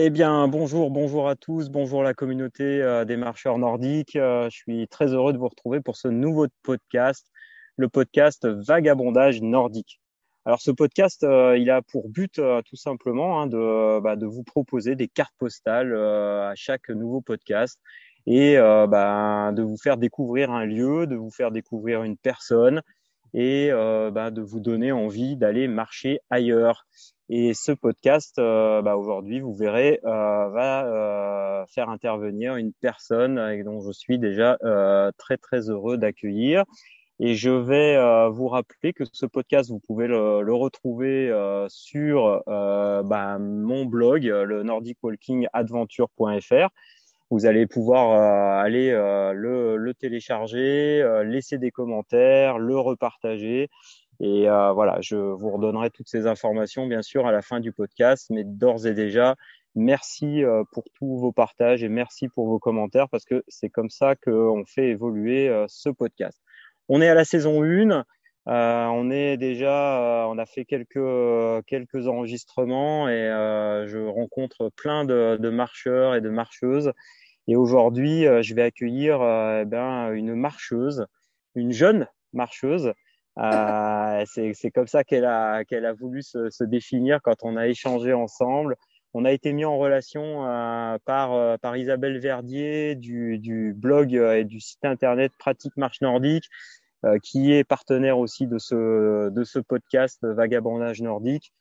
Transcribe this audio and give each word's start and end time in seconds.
Eh 0.00 0.10
bien, 0.10 0.46
bonjour, 0.46 0.92
bonjour 0.92 1.28
à 1.28 1.34
tous, 1.34 1.70
bonjour 1.70 2.04
la 2.04 2.14
communauté 2.14 2.62
euh, 2.62 3.04
des 3.04 3.16
marcheurs 3.16 3.58
nordiques. 3.58 4.14
Euh, 4.14 4.48
je 4.48 4.56
suis 4.56 4.86
très 4.86 5.12
heureux 5.12 5.32
de 5.32 5.38
vous 5.38 5.48
retrouver 5.48 5.80
pour 5.80 5.96
ce 5.96 6.06
nouveau 6.06 6.46
podcast, 6.62 7.26
le 7.74 7.88
podcast 7.88 8.46
Vagabondage 8.46 9.42
nordique. 9.42 10.00
Alors, 10.44 10.60
ce 10.60 10.70
podcast, 10.70 11.24
euh, 11.24 11.58
il 11.58 11.68
a 11.68 11.82
pour 11.82 12.08
but 12.10 12.40
tout 12.64 12.76
simplement 12.76 13.42
hein, 13.42 13.48
de, 13.48 13.98
bah, 13.98 14.14
de, 14.14 14.24
vous 14.24 14.44
proposer 14.44 14.94
des 14.94 15.08
cartes 15.08 15.34
postales 15.36 15.92
à 15.92 16.52
chaque 16.54 16.90
nouveau 16.90 17.20
podcast 17.20 17.80
et 18.24 18.56
bah, 18.56 19.50
de 19.52 19.62
vous 19.62 19.78
faire 19.78 19.96
découvrir 19.96 20.52
un 20.52 20.64
lieu, 20.64 21.08
de 21.08 21.16
vous 21.16 21.32
faire 21.32 21.50
découvrir 21.50 22.04
une 22.04 22.16
personne 22.16 22.82
et 23.34 23.70
bah, 23.72 24.30
de 24.30 24.42
vous 24.42 24.60
donner 24.60 24.92
envie 24.92 25.36
d'aller 25.36 25.66
marcher 25.66 26.20
ailleurs. 26.30 26.86
Et 27.30 27.52
ce 27.52 27.72
podcast, 27.72 28.38
euh, 28.38 28.80
bah, 28.80 28.96
aujourd'hui, 28.96 29.40
vous 29.40 29.52
verrez, 29.52 30.00
euh, 30.04 30.48
va 30.48 30.86
euh, 30.86 31.66
faire 31.66 31.90
intervenir 31.90 32.56
une 32.56 32.72
personne 32.72 33.62
dont 33.64 33.82
je 33.82 33.92
suis 33.92 34.18
déjà 34.18 34.56
très 35.18 35.36
très 35.36 35.68
heureux 35.68 35.98
d'accueillir. 35.98 36.64
Et 37.20 37.34
je 37.34 37.50
vais 37.50 37.98
vous 38.30 38.46
rappeler 38.48 38.92
que 38.92 39.04
ce 39.12 39.26
podcast, 39.26 39.70
vous 39.70 39.80
pouvez 39.80 40.06
le, 40.06 40.54
retrouver 40.54 41.32
sur 41.68 42.42
bah, 42.46 43.38
mon 43.38 43.84
blog, 43.84 44.24
le 44.24 44.62
nordicwalkingadventure.fr. 44.62 46.68
Vous 47.30 47.44
allez 47.44 47.66
pouvoir 47.66 48.62
aller 48.62 48.90
le, 48.90 49.76
le, 49.76 49.94
télécharger, 49.94 51.04
laisser 51.24 51.58
des 51.58 51.72
commentaires, 51.72 52.58
le 52.58 52.78
repartager. 52.78 53.68
Et 54.20 54.48
euh, 54.48 54.72
voilà, 54.72 54.98
je 55.00 55.16
vous 55.16 55.50
redonnerai 55.50 55.90
toutes 55.90 56.08
ces 56.08 56.26
informations, 56.26 56.86
bien 56.86 57.02
sûr, 57.02 57.26
à 57.26 57.32
la 57.32 57.42
fin 57.42 57.60
du 57.60 57.72
podcast. 57.72 58.26
Mais 58.30 58.42
d'ores 58.44 58.86
et 58.86 58.94
déjà, 58.94 59.36
merci 59.74 60.44
euh, 60.44 60.64
pour 60.72 60.84
tous 60.94 61.18
vos 61.18 61.32
partages 61.32 61.82
et 61.84 61.88
merci 61.88 62.28
pour 62.28 62.48
vos 62.48 62.58
commentaires 62.58 63.08
parce 63.08 63.24
que 63.24 63.44
c'est 63.48 63.70
comme 63.70 63.90
ça 63.90 64.16
qu'on 64.16 64.64
fait 64.66 64.88
évoluer 64.88 65.48
euh, 65.48 65.66
ce 65.68 65.88
podcast. 65.88 66.40
On 66.88 67.00
est 67.00 67.08
à 67.08 67.14
la 67.14 67.24
saison 67.24 67.62
1. 67.62 68.04
Euh, 68.48 68.86
on 68.86 69.10
est 69.10 69.36
déjà, 69.36 70.26
on 70.28 70.38
a 70.38 70.46
fait 70.46 70.64
quelques 70.64 71.66
quelques 71.66 72.08
enregistrements 72.08 73.08
et 73.08 73.28
je 73.86 74.06
rencontre 74.06 74.70
plein 74.74 75.04
de, 75.04 75.36
de, 75.38 75.50
marcheurs 75.50 76.14
et 76.14 76.22
de 76.22 76.30
marcheuses. 76.30 76.92
Et 77.46 77.56
aujourd'hui, 77.56 78.22
je 78.22 78.54
vais 78.54 78.62
accueillir 78.62 79.16
eh 79.20 79.66
ben, 79.66 80.12
une 80.12 80.34
marcheuse, 80.34 81.06
une 81.56 81.72
jeune 81.72 82.06
marcheuse 82.32 82.94
euh, 83.38 84.24
c'est 84.26 84.70
comme 84.70 84.86
ça 84.86 85.04
qu'elle 85.04 85.24
a, 85.24 85.64
qu'elle 85.64 85.86
a 85.86 85.92
voulu 85.92 86.22
se, 86.22 86.50
se, 86.50 86.64
définir 86.64 87.20
quand 87.22 87.36
on 87.42 87.56
a 87.56 87.68
échangé 87.68 88.12
ensemble. 88.12 88.76
On 89.14 89.24
a 89.24 89.32
été 89.32 89.52
mis 89.52 89.64
en 89.64 89.78
relation 89.78 90.46
euh, 90.46 90.98
par, 91.04 91.32
euh, 91.32 91.56
par 91.56 91.76
Isabelle 91.76 92.18
Verdier 92.18 92.94
du, 92.94 93.38
du, 93.38 93.72
blog 93.74 94.12
et 94.14 94.44
du 94.44 94.60
site 94.60 94.84
internet 94.84 95.32
Pratique 95.38 95.76
Marche 95.76 96.00
Nordique, 96.00 96.48
qui 97.22 97.52
est 97.52 97.62
partenaire 97.62 98.18
aussi 98.18 98.48
de 98.48 98.58
ce, 98.58 99.30
de 99.30 99.44
ce 99.44 99.60
podcast 99.60 100.18
Vagabondage 100.24 101.00
Nordique. 101.00 101.52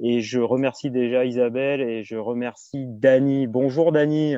Et 0.00 0.20
je 0.20 0.38
remercie 0.38 0.90
déjà 0.90 1.24
Isabelle 1.24 1.80
et 1.80 2.04
je 2.04 2.16
remercie 2.16 2.84
Dani. 2.86 3.48
Bonjour 3.48 3.90
Dani. 3.90 4.36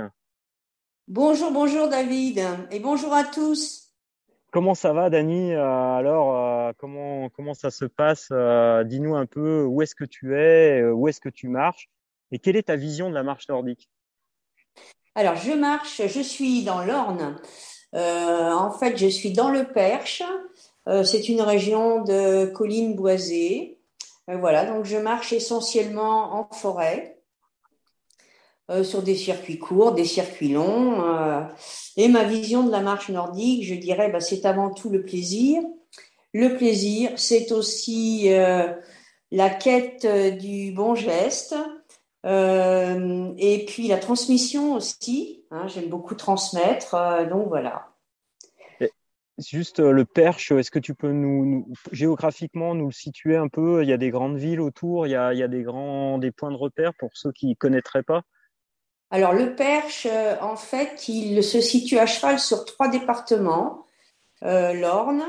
Bonjour, 1.09 1.53
bonjour 1.53 1.89
David 1.89 2.43
et 2.71 2.81
bonjour 2.81 3.13
à 3.13 3.25
tous. 3.25 3.86
Comment 4.57 4.75
ça 4.75 4.95
va, 4.95 5.11
Dani 5.11 5.53
euh, 5.53 5.63
Alors, 5.63 6.35
euh, 6.35 6.73
comment, 6.79 7.29
comment 7.29 7.53
ça 7.53 7.71
se 7.71 7.85
passe 7.85 8.29
euh, 8.33 8.85
Dis-nous 8.85 9.15
un 9.15 9.27
peu 9.27 9.65
où 9.65 9.83
est-ce 9.83 9.95
que 9.95 10.07
tu 10.07 10.35
es, 10.35 10.83
où 10.83 11.09
est-ce 11.09 11.21
que 11.21 11.29
tu 11.29 11.49
marches 11.49 11.91
et 12.33 12.39
quelle 12.39 12.57
est 12.57 12.69
ta 12.69 12.77
vision 12.77 13.11
de 13.11 13.15
la 13.15 13.23
marche 13.23 13.51
nordique? 13.51 13.91
Alors, 15.15 15.37
je 15.37 15.53
marche, 15.53 16.01
je 16.07 16.21
suis 16.23 16.65
dans 16.65 16.83
l'Orne. 16.87 17.39
en 17.93 18.71
fait, 18.71 18.97
je 18.97 19.09
suis 19.09 19.33
dans 19.33 19.51
le 19.51 19.65
Perche. 19.65 20.23
C'est 21.05 21.29
une 21.29 21.43
région 21.43 22.03
de 22.03 22.47
collines 22.47 22.97
boisées. 22.97 23.79
voilà, 24.27 24.65
donc 24.65 24.87
je 24.87 24.97
marche 24.97 25.35
essentiellement 25.35 26.33
en 26.33 26.49
forêt. 26.51 27.16
Euh, 28.69 28.83
sur 28.83 29.01
des 29.01 29.15
circuits 29.15 29.61
courts, 29.61 29.93
des 29.93 30.05
circuits 30.05 30.49
longs. 30.49 31.01
Euh, 31.05 31.43
et 31.97 32.09
ma 32.09 32.25
vision 32.25 32.65
de 32.65 32.73
la 32.73 32.81
marche 32.81 33.11
nordique, 33.11 33.65
je 33.65 33.77
dirais, 33.77 34.11
bah, 34.11 34.19
c'est 34.19 34.45
avant 34.45 34.71
tout 34.71 34.91
le 34.91 35.05
plaisir. 35.05 35.63
Le 36.35 36.57
plaisir, 36.57 37.13
c'est 37.15 37.53
aussi 37.53 38.33
euh, 38.33 38.75
la 39.31 39.51
quête 39.51 40.05
du 40.39 40.73
bon 40.73 40.97
geste. 40.97 41.55
et 42.25 43.65
puis 43.69 43.87
la 43.87 43.99
transmission 43.99 44.75
aussi. 44.75 45.45
Hein, 45.53 45.69
J'aime 45.69 45.89
beaucoup 45.89 46.17
transmettre. 46.17 46.97
donc 47.31 47.47
voilà. 47.47 47.89
Juste 49.39 49.79
le 49.79 50.05
Perche, 50.05 50.51
est-ce 50.51 50.71
que 50.73 50.79
tu 50.79 50.95
peux 50.95 51.13
nous, 51.13 51.69
géographiquement 51.93 52.75
nous 52.75 52.91
situer 52.91 53.37
un 53.37 53.49
peu? 53.49 53.85
Il 53.85 53.89
y 53.89 53.93
a 53.93 53.99
des 53.99 54.11
grandes 54.11 54.39
villes 54.39 54.63
autour, 54.63 55.07
il 55.07 55.11
y 55.11 55.15
a, 55.15 55.35
il 55.35 55.39
y 55.39 55.43
a 55.43 55.49
des 55.49 55.63
grands 55.63 56.19
des 56.19 56.33
points 56.33 56.51
de 56.51 56.57
repère 56.57 56.95
pour 56.99 57.11
ceux 57.15 57.31
qui 57.33 57.47
ne 57.49 57.55
connaîtraient 57.55 58.03
pas? 58.03 58.23
Alors 59.11 59.33
le 59.33 59.55
Perche, 59.55 60.07
euh, 60.11 60.37
en 60.41 60.57
fait, 60.57 61.09
il 61.09 61.43
se 61.45 61.61
situe 61.61 61.99
à 61.99 62.07
cheval 62.07 62.39
sur 62.41 62.65
trois 62.65 62.89
départements. 62.89 63.87
Euh, 64.43 64.73
L'Orne, 64.73 65.25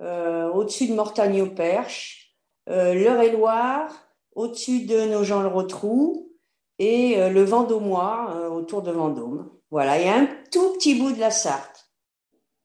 euh, 0.00 0.48
au-dessus 0.48 0.88
de 0.88 0.94
Mortagne-au-Perche, 0.94 2.34
l'Eure-et-Loire, 2.66 3.92
au-dessus 4.32 4.86
de 4.86 5.06
Nogent-le-Rotrou, 5.06 6.30
et 6.78 7.28
le 7.28 7.42
Vendômois, 7.42 8.48
autour 8.48 8.82
de 8.82 8.92
Vendôme. 8.92 9.50
Voilà, 9.70 9.98
il 9.98 10.06
y 10.06 10.08
a 10.08 10.14
un 10.14 10.26
tout 10.50 10.74
petit 10.74 10.94
bout 10.94 11.12
de 11.12 11.18
la 11.18 11.30
Sarthe. 11.30 11.90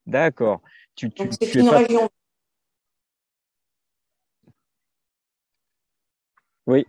D'accord. 0.05 0.61
Tu, 0.95 1.09
tu, 1.11 1.27
c'est 1.31 1.55
une 1.55 1.69
région. 1.69 2.07
Oui, 6.67 6.85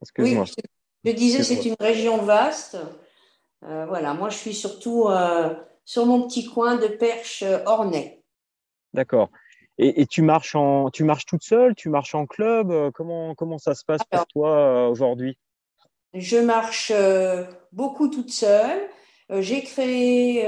excuse-moi. 0.00 0.44
Oui, 0.44 0.62
je 1.06 1.12
disais, 1.12 1.42
c'est 1.42 1.64
une 1.64 1.76
région 1.78 2.18
vaste. 2.18 2.76
Euh, 3.64 3.86
voilà, 3.86 4.12
moi, 4.12 4.28
je 4.28 4.36
suis 4.36 4.54
surtout 4.54 5.06
euh, 5.08 5.54
sur 5.84 6.04
mon 6.04 6.26
petit 6.26 6.46
coin 6.46 6.76
de 6.76 6.88
perche 6.88 7.42
euh, 7.42 7.58
ornais. 7.64 8.22
D'accord. 8.92 9.30
Et, 9.78 10.06
tu 10.06 10.22
marches 10.22 10.54
en, 10.54 10.90
tu 10.90 11.04
marches 11.04 11.26
toute 11.26 11.42
seule, 11.42 11.74
tu 11.74 11.90
marches 11.90 12.14
en 12.14 12.24
club. 12.24 12.72
Comment 12.94 13.34
comment 13.34 13.58
ça 13.58 13.74
se 13.74 13.84
passe 13.84 14.00
pour 14.10 14.26
toi 14.26 14.88
aujourd'hui? 14.88 15.36
Je 16.14 16.38
marche 16.38 16.90
beaucoup 17.72 18.08
toute 18.08 18.30
seule. 18.30 18.88
J'ai 19.28 19.62
créé 19.62 20.46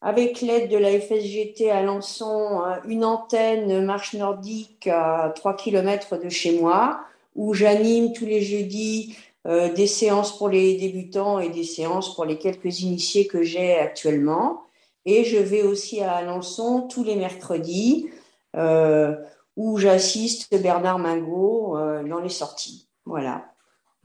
avec 0.00 0.40
l'aide 0.40 0.70
de 0.70 0.78
la 0.78 0.98
FSGT 0.98 1.70
à 1.70 1.82
Lançon 1.82 2.62
une 2.86 3.04
antenne 3.04 3.84
marche 3.84 4.14
nordique 4.14 4.86
à 4.86 5.30
3 5.36 5.54
km 5.56 6.16
de 6.16 6.30
chez 6.30 6.58
moi 6.58 7.00
où 7.34 7.52
j'anime 7.52 8.12
tous 8.14 8.26
les 8.26 8.40
jeudis 8.40 9.16
euh, 9.46 9.72
des 9.72 9.86
séances 9.86 10.36
pour 10.36 10.48
les 10.48 10.76
débutants 10.76 11.38
et 11.38 11.48
des 11.48 11.64
séances 11.64 12.14
pour 12.14 12.24
les 12.24 12.38
quelques 12.38 12.80
initiés 12.80 13.26
que 13.26 13.42
j'ai 13.42 13.76
actuellement. 13.76 14.62
Et 15.04 15.24
je 15.24 15.38
vais 15.38 15.62
aussi 15.62 16.00
à 16.02 16.14
Alençon 16.14 16.88
tous 16.88 17.04
les 17.04 17.16
mercredis 17.16 18.10
euh, 18.56 19.16
où 19.56 19.78
j'assiste 19.78 20.60
Bernard 20.60 20.98
Mingot 20.98 21.78
euh, 21.78 22.02
dans 22.02 22.20
les 22.20 22.28
sorties. 22.28 22.90
Voilà. 23.04 23.52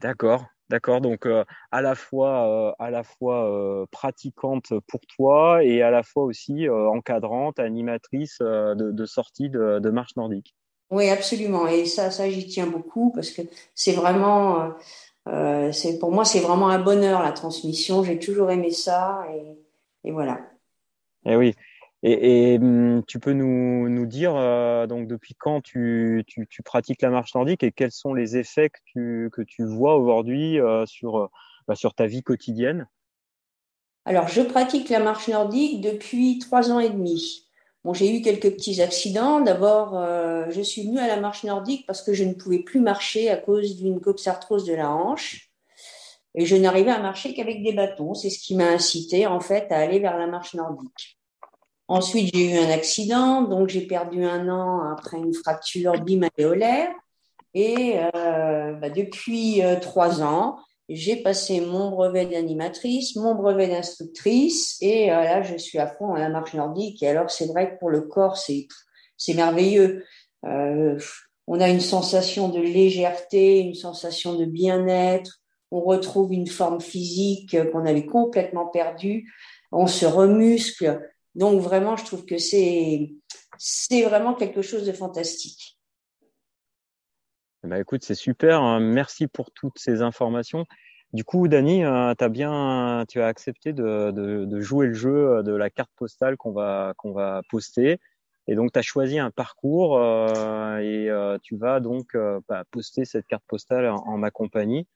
D'accord. 0.00 0.44
D'accord, 0.70 1.02
donc 1.02 1.28
à 1.70 1.82
la 1.82 1.94
fois, 1.94 2.74
à 2.78 2.90
la 2.90 3.02
fois 3.04 3.86
pratiquante 3.90 4.72
pour 4.88 5.00
toi 5.14 5.62
et 5.62 5.82
à 5.82 5.90
la 5.90 6.02
fois 6.02 6.24
aussi 6.24 6.66
encadrante, 6.70 7.58
animatrice 7.58 8.38
de, 8.40 8.90
de 8.90 9.04
sortie 9.04 9.50
de, 9.50 9.78
de, 9.78 9.90
marche 9.90 10.16
nordique. 10.16 10.56
Oui, 10.90 11.10
absolument. 11.10 11.68
Et 11.68 11.84
ça, 11.84 12.10
ça 12.10 12.30
j'y 12.30 12.46
tiens 12.46 12.66
beaucoup 12.66 13.12
parce 13.12 13.30
que 13.30 13.42
c'est 13.74 13.92
vraiment, 13.92 14.72
euh, 15.28 15.72
c'est 15.72 15.98
pour 15.98 16.12
moi, 16.12 16.24
c'est 16.24 16.40
vraiment 16.40 16.68
un 16.68 16.78
bonheur 16.78 17.22
la 17.22 17.32
transmission. 17.32 18.04
J'ai 18.04 18.18
toujours 18.18 18.50
aimé 18.50 18.70
ça 18.70 19.24
et, 19.32 20.08
et 20.08 20.12
voilà. 20.12 20.40
Et 21.24 21.32
eh 21.32 21.36
oui. 21.36 21.54
Et, 22.02 22.52
et 22.52 22.58
hum, 22.58 23.02
tu 23.06 23.18
peux 23.18 23.32
nous, 23.32 23.88
nous 23.88 24.06
dire 24.06 24.36
euh, 24.36 24.86
donc 24.86 25.08
depuis 25.08 25.34
quand 25.34 25.62
tu, 25.62 26.22
tu, 26.26 26.46
tu, 26.46 26.62
pratiques 26.62 27.00
la 27.00 27.08
marche 27.08 27.34
nordique 27.34 27.62
et 27.62 27.72
quels 27.72 27.92
sont 27.92 28.12
les 28.12 28.36
effets 28.36 28.68
que 28.68 28.78
tu, 28.84 29.30
que 29.32 29.40
tu 29.40 29.64
vois 29.64 29.96
aujourd'hui 29.96 30.60
euh, 30.60 30.84
sur, 30.84 31.30
bah, 31.66 31.74
sur 31.74 31.94
ta 31.94 32.06
vie 32.06 32.22
quotidienne? 32.22 32.86
Alors, 34.04 34.28
je 34.28 34.42
pratique 34.42 34.90
la 34.90 35.00
marche 35.00 35.28
nordique 35.28 35.80
depuis 35.80 36.38
trois 36.38 36.70
ans 36.70 36.78
et 36.78 36.90
demi. 36.90 37.43
Bon, 37.84 37.92
j'ai 37.92 38.16
eu 38.16 38.22
quelques 38.22 38.50
petits 38.50 38.80
accidents. 38.80 39.40
D'abord, 39.40 39.98
euh, 39.98 40.46
je 40.48 40.62
suis 40.62 40.86
venue 40.86 40.98
à 40.98 41.06
la 41.06 41.20
marche 41.20 41.44
nordique 41.44 41.86
parce 41.86 42.00
que 42.00 42.14
je 42.14 42.24
ne 42.24 42.32
pouvais 42.32 42.60
plus 42.60 42.80
marcher 42.80 43.28
à 43.28 43.36
cause 43.36 43.76
d'une 43.76 44.00
coxarthrose 44.00 44.64
de 44.64 44.72
la 44.72 44.90
hanche. 44.90 45.50
Et 46.34 46.46
je 46.46 46.56
n'arrivais 46.56 46.90
à 46.90 46.98
marcher 46.98 47.34
qu'avec 47.34 47.62
des 47.62 47.74
bâtons. 47.74 48.14
C'est 48.14 48.30
ce 48.30 48.38
qui 48.38 48.56
m'a 48.56 48.68
incité, 48.68 49.26
en 49.26 49.38
fait, 49.38 49.70
à 49.70 49.78
aller 49.78 49.98
vers 49.98 50.16
la 50.16 50.26
marche 50.26 50.54
nordique. 50.54 51.18
Ensuite, 51.86 52.34
j'ai 52.34 52.54
eu 52.54 52.58
un 52.58 52.70
accident, 52.70 53.42
donc 53.42 53.68
j'ai 53.68 53.86
perdu 53.86 54.24
un 54.24 54.48
an 54.48 54.90
après 54.90 55.18
une 55.18 55.34
fracture 55.34 56.00
bimalléolaire. 56.00 56.88
Et 57.52 57.98
euh, 57.98 58.72
bah, 58.72 58.88
depuis 58.88 59.62
euh, 59.62 59.78
trois 59.78 60.22
ans, 60.22 60.58
j'ai 60.88 61.16
passé 61.16 61.60
mon 61.60 61.90
brevet 61.90 62.26
d'animatrice, 62.26 63.16
mon 63.16 63.34
brevet 63.34 63.68
d'instructrice, 63.68 64.76
et 64.80 65.10
euh, 65.10 65.22
là, 65.22 65.42
je 65.42 65.56
suis 65.56 65.78
à 65.78 65.86
fond 65.86 66.14
à 66.14 66.18
la 66.18 66.28
marche 66.28 66.54
nordique. 66.54 67.02
Et 67.02 67.08
alors, 67.08 67.30
c'est 67.30 67.46
vrai 67.46 67.72
que 67.72 67.78
pour 67.78 67.90
le 67.90 68.02
corps, 68.02 68.36
c'est 68.36 68.66
c'est 69.16 69.34
merveilleux. 69.34 70.04
Euh, 70.44 70.98
on 71.46 71.60
a 71.60 71.68
une 71.68 71.80
sensation 71.80 72.48
de 72.48 72.60
légèreté, 72.60 73.60
une 73.60 73.74
sensation 73.74 74.34
de 74.34 74.44
bien-être. 74.44 75.40
On 75.70 75.80
retrouve 75.80 76.32
une 76.32 76.46
forme 76.46 76.80
physique 76.80 77.56
qu'on 77.72 77.86
avait 77.86 78.06
complètement 78.06 78.66
perdue. 78.66 79.32
On 79.72 79.86
se 79.86 80.06
remuscle. 80.06 81.00
Donc 81.34 81.60
vraiment, 81.60 81.96
je 81.96 82.04
trouve 82.04 82.24
que 82.24 82.38
c'est 82.38 83.10
c'est 83.58 84.02
vraiment 84.02 84.34
quelque 84.34 84.62
chose 84.62 84.86
de 84.86 84.92
fantastique. 84.92 85.73
Bah 87.64 87.80
écoute, 87.80 88.04
c'est 88.04 88.14
super. 88.14 88.60
Hein. 88.62 88.80
Merci 88.80 89.26
pour 89.26 89.50
toutes 89.50 89.78
ces 89.78 90.02
informations. 90.02 90.66
Du 91.12 91.24
coup, 91.24 91.48
Dani, 91.48 91.84
euh, 91.84 92.12
as 92.18 92.28
bien, 92.28 93.04
tu 93.08 93.20
as 93.20 93.26
accepté 93.26 93.72
de, 93.72 94.10
de, 94.10 94.44
de, 94.44 94.60
jouer 94.60 94.86
le 94.88 94.94
jeu 94.94 95.42
de 95.42 95.52
la 95.52 95.70
carte 95.70 95.90
postale 95.96 96.36
qu'on 96.36 96.52
va 96.52 96.92
qu'on 96.96 97.12
va 97.12 97.42
poster. 97.48 97.98
Et 98.46 98.54
donc, 98.54 98.72
tu 98.72 98.78
as 98.78 98.82
choisi 98.82 99.18
un 99.18 99.30
parcours 99.30 99.98
euh, 99.98 100.78
et 100.78 101.08
euh, 101.08 101.38
tu 101.42 101.56
vas 101.56 101.80
donc 101.80 102.14
euh, 102.14 102.40
bah, 102.48 102.64
poster 102.70 103.04
cette 103.04 103.26
carte 103.26 103.44
postale 103.46 103.88
en, 103.88 104.18
ma 104.18 104.30
compagnie. 104.30 104.86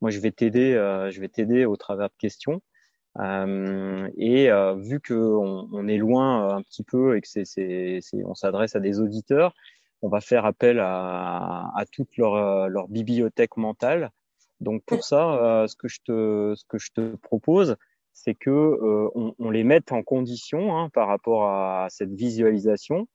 Moi, 0.00 0.10
je 0.10 0.20
vais 0.20 0.30
t'aider, 0.30 0.74
euh, 0.74 1.10
je 1.10 1.20
vais 1.20 1.28
t'aider 1.28 1.64
au 1.64 1.76
travers 1.76 2.08
de 2.08 2.16
questions. 2.18 2.60
et 3.18 4.50
vu 4.76 5.00
que 5.00 5.14
on, 5.14 5.68
on, 5.72 5.88
est 5.88 5.96
loin 5.96 6.56
un 6.56 6.62
petit 6.62 6.84
peu 6.84 7.16
et 7.16 7.20
que 7.20 7.28
c'est 7.28 8.00
on 8.24 8.34
s'adresse 8.34 8.76
à 8.76 8.80
des 8.80 9.00
auditeurs, 9.00 9.54
on 10.02 10.08
va 10.08 10.20
faire 10.20 10.44
appel 10.44 10.78
à, 10.80 11.70
à 11.74 11.84
toute 11.90 12.16
leur, 12.16 12.34
euh, 12.34 12.68
leur 12.68 12.88
bibliothèque 12.88 13.56
mentale. 13.56 14.10
Donc 14.60 14.82
pour 14.84 15.04
ça, 15.04 15.34
euh, 15.34 15.66
ce 15.66 15.76
que 15.76 15.88
je 15.88 15.98
te, 16.04 16.54
ce 16.56 16.64
que 16.68 16.78
je 16.78 16.90
te 16.92 17.16
propose, 17.16 17.76
c'est 18.12 18.34
que 18.34 18.50
euh, 18.50 19.08
on, 19.14 19.34
on, 19.38 19.50
les 19.50 19.62
mette 19.64 19.92
en 19.92 20.02
condition 20.02 20.76
hein, 20.76 20.88
par 20.90 21.06
rapport 21.06 21.46
à 21.46 21.86
cette 21.90 22.12
visualisation 22.12 23.06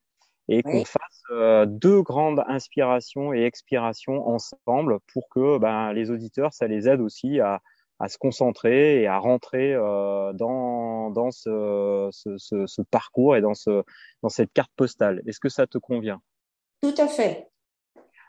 et 0.47 0.57
oui. 0.57 0.63
qu'on 0.63 0.85
fasse 0.85 1.23
euh, 1.31 1.65
deux 1.65 2.01
grandes 2.01 2.43
inspirations 2.47 3.33
et 3.33 3.43
expirations 3.43 4.27
ensemble 4.27 4.99
pour 5.13 5.27
que 5.29 5.57
ben, 5.57 5.93
les 5.93 6.11
auditeurs, 6.11 6.53
ça 6.53 6.67
les 6.67 6.87
aide 6.87 7.01
aussi 7.01 7.39
à, 7.39 7.61
à 7.99 8.07
se 8.07 8.17
concentrer 8.17 9.01
et 9.01 9.07
à 9.07 9.17
rentrer 9.17 9.73
euh, 9.73 10.33
dans, 10.33 11.09
dans 11.11 11.31
ce, 11.31 12.09
ce, 12.11 12.37
ce, 12.37 12.65
ce, 12.65 12.81
parcours 12.81 13.35
et 13.35 13.41
dans, 13.41 13.53
ce, 13.53 13.83
dans 14.21 14.29
cette 14.29 14.51
carte 14.53 14.71
postale. 14.75 15.21
Est-ce 15.25 15.39
que 15.39 15.49
ça 15.49 15.67
te 15.67 15.77
convient? 15.77 16.21
Tout 16.83 16.93
à 16.97 17.07
fait. 17.07 17.49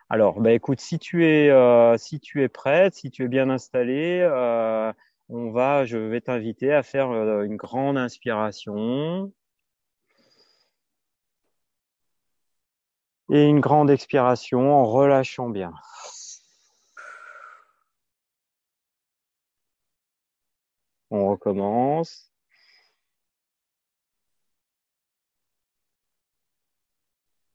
Alors, 0.09 0.41
bah, 0.41 0.53
écoute, 0.53 0.81
si 0.81 1.01
tu 1.01 1.27
es 1.27 1.51
euh, 1.51 1.99
si 1.99 2.21
tu 2.21 2.43
es 2.43 2.49
prête, 2.49 2.95
si 2.95 3.11
tu 3.11 3.25
es 3.25 3.29
bien 3.29 3.51
installée, 3.51 4.21
euh, 4.21 4.93
on 5.29 5.51
va, 5.51 5.85
je 5.85 5.99
vais 5.99 6.21
t'inviter 6.21 6.73
à 6.73 6.85
faire 6.85 7.11
euh, 7.11 7.43
une 7.43 7.57
grande 7.57 7.99
inspiration 7.99 9.33
et 13.33 13.45
une 13.45 13.59
grande 13.61 13.91
expiration 13.91 14.73
en 14.73 14.85
relâchant 14.85 15.49
bien. 15.49 15.73
On 21.11 21.29
recommence. 21.31 22.34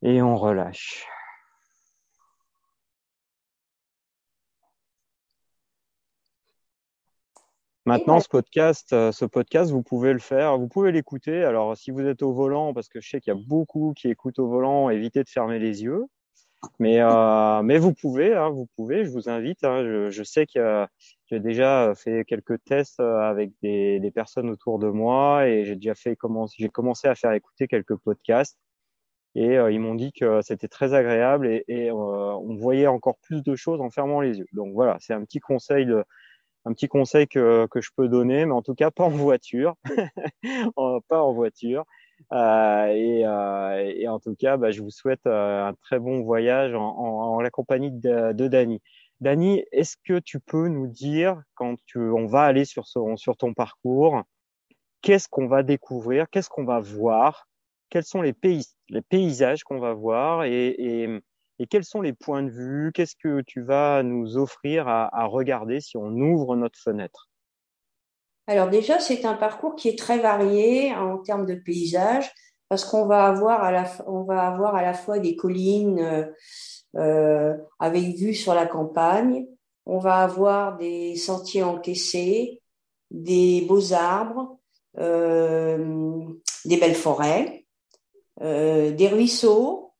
Et 0.01 0.21
on 0.21 0.35
relâche. 0.35 1.07
Maintenant, 7.85 8.19
ce 8.19 8.29
podcast, 8.29 8.93
euh, 8.93 9.11
ce 9.11 9.25
podcast, 9.25 9.71
vous 9.71 9.81
pouvez 9.81 10.13
le 10.13 10.19
faire, 10.19 10.59
vous 10.59 10.67
pouvez 10.67 10.91
l'écouter. 10.91 11.43
Alors, 11.43 11.75
si 11.75 11.89
vous 11.89 12.05
êtes 12.05 12.21
au 12.21 12.33
volant, 12.33 12.71
parce 12.71 12.87
que 12.87 13.01
je 13.01 13.09
sais 13.09 13.19
qu'il 13.19 13.33
y 13.33 13.35
a 13.35 13.39
beaucoup 13.47 13.93
qui 13.95 14.09
écoutent 14.09 14.37
au 14.37 14.47
volant, 14.47 14.91
évitez 14.91 15.23
de 15.23 15.29
fermer 15.29 15.57
les 15.57 15.81
yeux. 15.81 16.05
Mais, 16.77 16.99
euh, 17.01 17.63
mais 17.63 17.79
vous 17.79 17.93
pouvez, 17.93 18.35
hein, 18.35 18.49
vous 18.49 18.67
pouvez. 18.75 19.05
Je 19.05 19.09
vous 19.09 19.29
invite. 19.29 19.63
Hein, 19.63 19.83
je, 19.83 20.09
je, 20.09 20.23
sais 20.23 20.45
que 20.45 20.85
j'ai 21.27 21.39
déjà 21.39 21.93
fait 21.95 22.25
quelques 22.25 22.63
tests 22.63 22.99
euh, 22.99 23.21
avec 23.21 23.51
des, 23.63 23.99
des 23.99 24.11
personnes 24.11 24.49
autour 24.49 24.77
de 24.77 24.89
moi 24.89 25.47
et 25.47 25.65
j'ai 25.65 25.75
déjà 25.75 25.95
fait 25.95 26.17
j'ai 26.57 26.69
commencé 26.69 27.07
à 27.07 27.15
faire 27.15 27.31
écouter 27.31 27.67
quelques 27.67 27.95
podcasts 27.95 28.59
et 29.35 29.57
euh, 29.57 29.71
ils 29.71 29.79
m'ont 29.79 29.95
dit 29.95 30.11
que 30.11 30.41
c'était 30.41 30.67
très 30.67 30.93
agréable 30.93 31.47
et, 31.47 31.63
et 31.67 31.89
euh, 31.89 31.93
on 31.93 32.55
voyait 32.55 32.87
encore 32.87 33.17
plus 33.21 33.43
de 33.43 33.55
choses 33.55 33.81
en 33.81 33.89
fermant 33.89 34.21
les 34.21 34.39
yeux. 34.39 34.47
Donc 34.53 34.73
voilà, 34.73 34.97
c'est 34.99 35.13
un 35.13 35.23
petit 35.23 35.39
conseil 35.39 35.85
de, 35.85 36.03
un 36.65 36.73
petit 36.73 36.87
conseil 36.87 37.27
que, 37.27 37.67
que 37.71 37.81
je 37.81 37.89
peux 37.95 38.07
donner, 38.07 38.45
mais 38.45 38.53
en 38.53 38.61
tout 38.61 38.75
cas 38.75 38.91
pas 38.91 39.03
en 39.05 39.09
voiture, 39.09 39.75
pas 41.07 41.21
en 41.21 41.33
voiture. 41.33 41.85
Euh, 42.33 42.85
et, 42.87 43.25
euh, 43.25 43.93
et, 43.95 44.07
en 44.07 44.19
tout 44.19 44.35
cas, 44.35 44.57
bah, 44.57 44.71
je 44.71 44.81
vous 44.81 44.91
souhaite 44.91 45.25
euh, 45.25 45.67
un 45.67 45.73
très 45.73 45.99
bon 45.99 46.21
voyage 46.21 46.73
en, 46.73 46.81
en, 46.81 47.35
en 47.35 47.41
la 47.41 47.49
compagnie 47.49 47.91
de, 47.91 48.33
de 48.33 48.47
Dani. 48.47 48.81
Dani, 49.21 49.63
est-ce 49.71 49.97
que 50.03 50.19
tu 50.19 50.39
peux 50.39 50.67
nous 50.67 50.87
dire 50.87 51.41
quand 51.55 51.75
tu, 51.85 51.99
on 51.99 52.25
va 52.25 52.43
aller 52.43 52.65
sur, 52.65 52.87
ce, 52.87 52.99
sur 53.15 53.37
ton 53.37 53.53
parcours, 53.53 54.23
qu'est-ce 55.01 55.27
qu'on 55.29 55.47
va 55.47 55.63
découvrir, 55.63 56.29
qu'est-ce 56.29 56.49
qu'on 56.49 56.65
va 56.65 56.79
voir 56.79 57.48
quels 57.89 58.03
sont 58.03 58.21
les, 58.21 58.33
pays, 58.33 58.65
les 58.89 59.01
paysages 59.01 59.63
qu'on 59.63 59.79
va 59.79 59.93
voir 59.93 60.43
et, 60.43 61.21
quels 61.69 61.83
sont 61.83 62.01
les 62.01 62.13
points 62.13 62.43
de 62.43 62.49
vue, 62.49 62.91
qu'est-ce 62.93 63.15
que 63.21 63.41
tu 63.41 63.61
vas 63.61 64.01
nous 64.01 64.37
offrir 64.37 64.87
à, 64.87 65.25
regarder 65.25 65.81
si 65.81 65.97
on 65.97 66.09
ouvre 66.09 66.55
notre 66.55 66.79
fenêtre? 66.79 67.29
Alors 68.47 68.69
déjà, 68.69 68.99
c'est 68.99 69.25
un 69.25 69.35
parcours 69.35 69.75
qui 69.75 69.89
est 69.89 69.99
très 69.99 70.19
varié 70.19 70.95
en 70.95 71.17
termes 71.17 71.45
de 71.45 71.55
paysages 71.55 72.31
parce 72.69 72.85
qu'on 72.85 73.05
va 73.05 73.25
avoir 73.25 73.63
à 73.63 73.71
la, 73.71 73.83
va 74.27 74.47
avoir 74.47 74.75
à 74.75 74.81
la 74.81 74.93
fois 74.93 75.19
des 75.19 75.35
collines 75.35 75.99
euh, 75.99 76.25
euh, 76.95 77.57
avec 77.79 78.15
vue 78.15 78.33
sur 78.33 78.53
la 78.53 78.65
campagne, 78.65 79.45
on 79.85 79.99
va 79.99 80.17
avoir 80.17 80.77
des 80.77 81.15
sentiers 81.15 81.63
encaissés, 81.63 82.61
des 83.11 83.65
beaux 83.67 83.93
arbres, 83.93 84.59
euh, 84.99 86.25
des 86.65 86.77
belles 86.77 86.95
forêts. 86.95 87.58
Euh, 88.41 88.91
des 88.91 89.07
ruisseaux. 89.07 89.91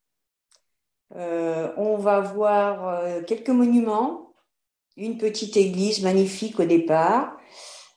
Euh, 1.16 1.72
on 1.78 1.98
va 1.98 2.22
voir 2.22 2.88
euh, 2.88 3.22
quelques 3.24 3.50
monuments, 3.50 4.34
une 4.96 5.18
petite 5.18 5.58
église 5.58 6.02
magnifique 6.04 6.60
au 6.60 6.66
départ. 6.66 7.36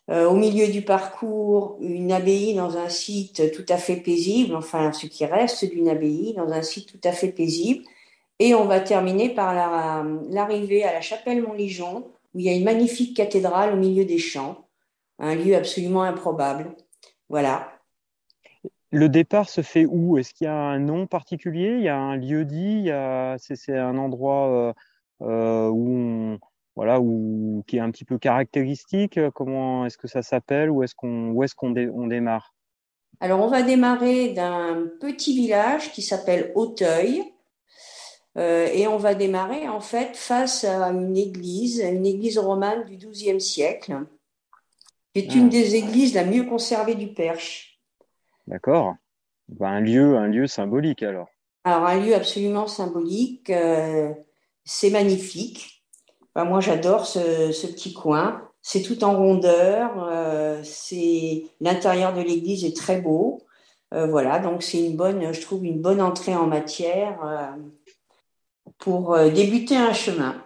au 0.09 0.35
milieu 0.35 0.69
du 0.69 0.83
parcours, 0.83 1.79
une 1.81 2.13
abbaye 2.13 2.55
dans 2.55 2.77
un 2.77 2.89
site 2.89 3.53
tout 3.53 3.65
à 3.69 3.79
fait 3.79 3.97
paisible, 3.97 4.55
enfin 4.57 4.93
ce 4.93 5.07
qui 5.07 5.25
reste 5.25 5.65
d'une 5.65 5.89
abbaye 5.89 6.35
dans 6.35 6.51
un 6.53 6.63
site 6.63 6.89
tout 6.93 7.09
à 7.09 7.13
fait 7.13 7.33
paisible. 7.33 7.85
Et 8.39 8.55
on 8.55 8.67
va 8.67 8.81
terminer 8.81 9.31
par 9.31 9.55
l'arrivée 10.29 10.81
la, 10.81 10.91
à 10.91 10.93
la 10.95 11.01
chapelle 11.01 11.43
Montligeon, 11.43 12.11
où 12.35 12.41
il 12.41 12.45
y 12.45 12.49
a 12.51 12.53
une 12.53 12.65
magnifique 12.65 13.17
cathédrale 13.17 13.73
au 13.75 13.77
milieu 13.77 14.05
des 14.05 14.19
champs, 14.19 14.67
un 15.19 15.35
lieu 15.35 15.55
absolument 15.57 16.03
improbable. 16.03 16.75
Voilà. 17.29 17.72
Le 18.93 19.09
départ 19.09 19.49
se 19.49 19.63
fait 19.63 19.87
où? 19.87 20.19
Est-ce 20.19 20.35
qu'il 20.35 20.45
y 20.45 20.49
a 20.49 20.55
un 20.55 20.79
nom 20.79 21.07
particulier? 21.07 21.77
Il 21.79 21.83
y 21.83 21.89
a 21.89 21.97
un 21.97 22.17
lieu 22.17 22.45
dit? 22.45 22.91
C'est 23.39 23.79
un 23.79 23.97
endroit 23.97 24.49
euh, 24.51 24.73
euh, 25.23 25.69
où 25.69 25.97
on, 25.97 26.39
voilà, 26.77 27.01
où, 27.01 27.65
qui 27.67 27.79
est 27.79 27.81
un 27.81 27.91
petit 27.91 28.05
peu 28.05 28.19
caractéristique? 28.19 29.19
Comment 29.35 29.87
est-ce 29.87 29.97
que 29.97 30.09
ça 30.09 30.23
s'appelle? 30.23 30.71
Où 30.71 30.83
est-ce 30.83 30.95
qu'on 30.95 31.31
où 31.31 31.43
est-ce 31.43 31.55
qu'on 31.55 31.71
dé, 31.71 31.89
on 31.89 32.07
démarre? 32.07 32.55
Alors 33.21 33.41
on 33.41 33.49
va 33.49 33.63
démarrer 33.63 34.35
d'un 34.35 34.87
petit 35.01 35.35
village 35.35 35.91
qui 35.93 36.03
s'appelle 36.03 36.53
Auteuil. 36.55 37.25
Euh, 38.37 38.69
et 38.73 38.87
on 38.87 38.97
va 38.97 39.15
démarrer 39.15 39.69
en 39.69 39.81
fait 39.81 40.17
face 40.17 40.65
à 40.65 40.89
une 40.89 41.17
église, 41.17 41.81
une 41.81 42.07
église 42.07 42.39
romane 42.39 42.85
du 42.85 42.97
XIIe 42.97 43.41
siècle, 43.41 44.07
qui 45.15 45.21
est 45.21 45.35
une 45.35 45.47
ah. 45.47 45.51
des 45.51 45.77
églises 45.77 46.15
la 46.15 46.25
mieux 46.25 46.45
conservée 46.45 46.95
du 46.95 47.09
Perche. 47.09 47.72
D'accord. 48.47 48.97
Ben, 49.49 49.67
un 49.69 49.81
lieu, 50.29 50.47
symbolique 50.47 51.03
alors. 51.03 51.29
Alors 51.65 51.87
un 51.87 52.01
lieu 52.01 52.15
absolument 52.15 52.67
symbolique. 52.67 53.51
Euh, 53.51 54.13
c'est 54.65 54.91
magnifique. 54.91 55.85
Moi 56.35 56.61
j'adore 56.61 57.07
ce, 57.07 57.67
petit 57.67 57.93
coin. 57.93 58.49
C'est 58.63 58.83
tout 58.83 59.05
en 59.05 59.17
rondeur. 59.17 60.09
Euh, 60.11 60.61
c'est 60.65 61.45
l'intérieur 61.61 62.15
de 62.15 62.21
l'église 62.21 62.65
est 62.65 62.77
très 62.77 63.01
beau. 63.01 63.43
Euh, 63.93 64.07
voilà, 64.07 64.39
donc 64.39 64.63
c'est 64.63 64.83
une 64.83 64.97
bonne, 64.97 65.33
je 65.33 65.41
trouve 65.41 65.65
une 65.65 65.83
bonne 65.83 66.01
entrée 66.01 66.35
en 66.35 66.47
matière 66.47 67.55
pour 68.79 69.19
débuter 69.19 69.77
un 69.77 69.93
chemin. 69.93 70.42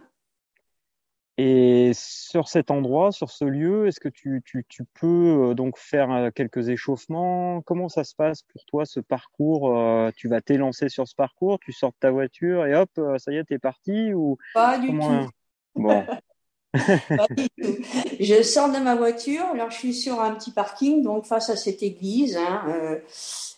Et 1.38 1.92
sur 1.94 2.48
cet 2.48 2.70
endroit, 2.70 3.12
sur 3.12 3.30
ce 3.30 3.44
lieu, 3.44 3.86
est-ce 3.86 4.00
que 4.00 4.08
tu, 4.08 4.42
tu, 4.44 4.64
tu, 4.68 4.84
peux 4.98 5.50
euh, 5.50 5.54
donc 5.54 5.76
faire 5.76 6.10
euh, 6.10 6.30
quelques 6.34 6.68
échauffements? 6.68 7.60
Comment 7.62 7.90
ça 7.90 8.04
se 8.04 8.14
passe 8.14 8.42
pour 8.42 8.64
toi 8.64 8.86
ce 8.86 9.00
parcours 9.00 9.76
euh, 9.76 10.10
Tu 10.16 10.28
vas 10.28 10.40
t'élancer 10.40 10.88
sur 10.88 11.06
ce 11.06 11.14
parcours, 11.14 11.58
tu 11.60 11.72
sors 11.72 11.90
de 11.90 11.96
ta 12.00 12.10
voiture 12.10 12.64
et 12.64 12.74
hop, 12.74 12.90
ça 13.18 13.32
y 13.32 13.36
est, 13.36 13.44
t'es 13.44 13.58
parti 13.58 14.14
ou 14.14 14.38
Pas 14.54 14.78
du 14.78 14.88
tout. 14.88 15.28
Bon. 15.74 16.04
Je 18.20 18.42
sors 18.42 18.70
de 18.70 18.78
ma 18.78 18.94
voiture, 18.94 19.44
alors 19.52 19.70
je 19.70 19.76
suis 19.76 19.94
sur 19.94 20.20
un 20.20 20.34
petit 20.34 20.50
parking, 20.50 21.02
donc 21.02 21.26
face 21.26 21.50
à 21.50 21.56
cette 21.56 21.82
église. 21.82 22.36
Hein, 22.36 22.62
euh, 22.68 22.98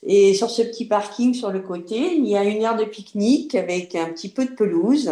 et 0.02 0.35
sur 0.35 0.50
ce 0.50 0.62
petit 0.62 0.87
parking, 0.87 1.35
sur 1.35 1.50
le 1.50 1.61
côté, 1.61 2.14
il 2.16 2.26
y 2.26 2.37
a 2.37 2.44
une 2.44 2.62
aire 2.62 2.76
de 2.76 2.85
pique-nique 2.85 3.54
avec 3.54 3.94
un 3.94 4.06
petit 4.06 4.28
peu 4.28 4.44
de 4.44 4.52
pelouse. 4.52 5.11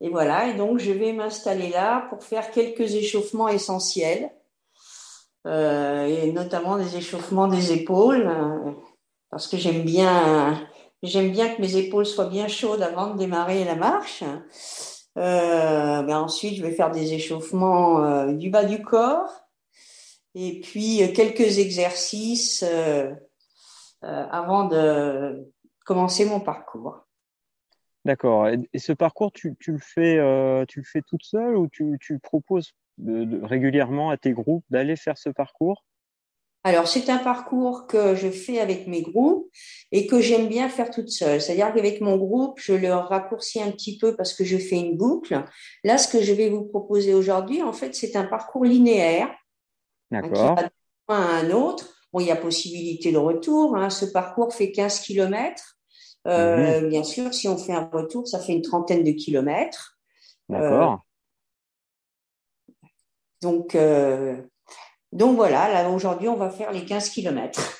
Et 0.00 0.08
voilà, 0.10 0.48
et 0.48 0.54
donc 0.54 0.78
je 0.78 0.92
vais 0.92 1.12
m'installer 1.12 1.70
là 1.70 2.06
pour 2.08 2.22
faire 2.22 2.52
quelques 2.52 2.94
échauffements 2.94 3.48
essentiels, 3.48 4.30
euh, 5.46 6.06
et 6.06 6.32
notamment 6.32 6.78
des 6.78 6.96
échauffements 6.96 7.48
des 7.48 7.72
épaules, 7.72 8.28
euh, 8.28 8.72
parce 9.30 9.48
que 9.48 9.56
j'aime 9.56 9.82
bien, 9.82 10.68
j'aime 11.02 11.32
bien 11.32 11.52
que 11.52 11.60
mes 11.60 11.76
épaules 11.76 12.06
soient 12.06 12.26
bien 12.28 12.46
chaudes 12.46 12.82
avant 12.82 13.08
de 13.08 13.18
démarrer 13.18 13.64
la 13.64 13.74
marche. 13.74 14.22
Euh, 15.16 16.02
ben 16.02 16.18
ensuite, 16.18 16.54
je 16.54 16.62
vais 16.62 16.72
faire 16.72 16.92
des 16.92 17.14
échauffements 17.14 18.04
euh, 18.04 18.32
du 18.32 18.50
bas 18.50 18.64
du 18.64 18.82
corps 18.82 19.30
et 20.36 20.60
puis 20.60 21.12
quelques 21.12 21.58
exercices 21.58 22.64
avant 24.02 24.64
de 24.64 25.52
commencer 25.84 26.24
mon 26.24 26.38
parcours. 26.38 27.07
D'accord. 28.08 28.48
Et 28.48 28.78
ce 28.78 28.92
parcours, 28.94 29.32
tu, 29.32 29.54
tu 29.60 29.72
le 29.72 29.78
fais, 29.78 30.14
tu 30.66 30.80
le 30.80 30.84
fais 30.84 31.02
toute 31.02 31.22
seule 31.22 31.58
ou 31.58 31.68
tu, 31.68 31.98
tu 32.00 32.18
proposes 32.18 32.72
régulièrement 33.06 34.08
à 34.08 34.16
tes 34.16 34.32
groupes 34.32 34.64
d'aller 34.70 34.96
faire 34.96 35.18
ce 35.18 35.28
parcours? 35.28 35.84
Alors, 36.64 36.88
c'est 36.88 37.10
un 37.10 37.18
parcours 37.18 37.86
que 37.86 38.14
je 38.14 38.30
fais 38.30 38.60
avec 38.60 38.86
mes 38.86 39.02
groupes 39.02 39.50
et 39.92 40.06
que 40.06 40.22
j'aime 40.22 40.48
bien 40.48 40.70
faire 40.70 40.90
toute 40.90 41.10
seule. 41.10 41.42
C'est-à-dire 41.42 41.74
qu'avec 41.74 42.00
mon 42.00 42.16
groupe, 42.16 42.58
je 42.58 42.72
le 42.72 42.94
raccourcis 42.94 43.60
un 43.60 43.70
petit 43.72 43.98
peu 43.98 44.16
parce 44.16 44.32
que 44.32 44.42
je 44.42 44.56
fais 44.56 44.76
une 44.76 44.96
boucle. 44.96 45.44
Là, 45.84 45.98
ce 45.98 46.08
que 46.08 46.22
je 46.22 46.32
vais 46.32 46.48
vous 46.48 46.64
proposer 46.64 47.12
aujourd'hui, 47.12 47.62
en 47.62 47.74
fait, 47.74 47.94
c'est 47.94 48.16
un 48.16 48.24
parcours 48.24 48.64
linéaire. 48.64 49.28
D'accord. 50.10 50.56
Qui 50.56 50.62
va 50.62 50.62
d'un 50.62 50.70
à 51.08 51.38
un 51.40 51.50
autre. 51.50 51.94
Bon, 52.10 52.20
il 52.20 52.26
y 52.26 52.30
a 52.30 52.36
possibilité 52.36 53.12
de 53.12 53.18
retour. 53.18 53.76
Hein. 53.76 53.90
Ce 53.90 54.06
parcours 54.06 54.54
fait 54.54 54.72
15 54.72 55.00
kilomètres. 55.00 55.77
Euh, 56.26 56.82
mhm. 56.82 56.88
Bien 56.88 57.04
sûr, 57.04 57.32
si 57.32 57.48
on 57.48 57.56
fait 57.56 57.72
un 57.72 57.88
retour, 57.92 58.26
ça 58.26 58.38
fait 58.38 58.52
une 58.52 58.62
trentaine 58.62 59.04
de 59.04 59.12
kilomètres. 59.12 59.98
D'accord. 60.48 60.92
Euh, 60.92 60.96
donc, 63.42 63.74
euh, 63.74 64.36
donc 65.12 65.36
voilà, 65.36 65.72
là 65.72 65.88
aujourd'hui, 65.90 66.28
on 66.28 66.36
va 66.36 66.50
faire 66.50 66.72
les 66.72 66.84
15 66.84 67.10
km. 67.10 67.78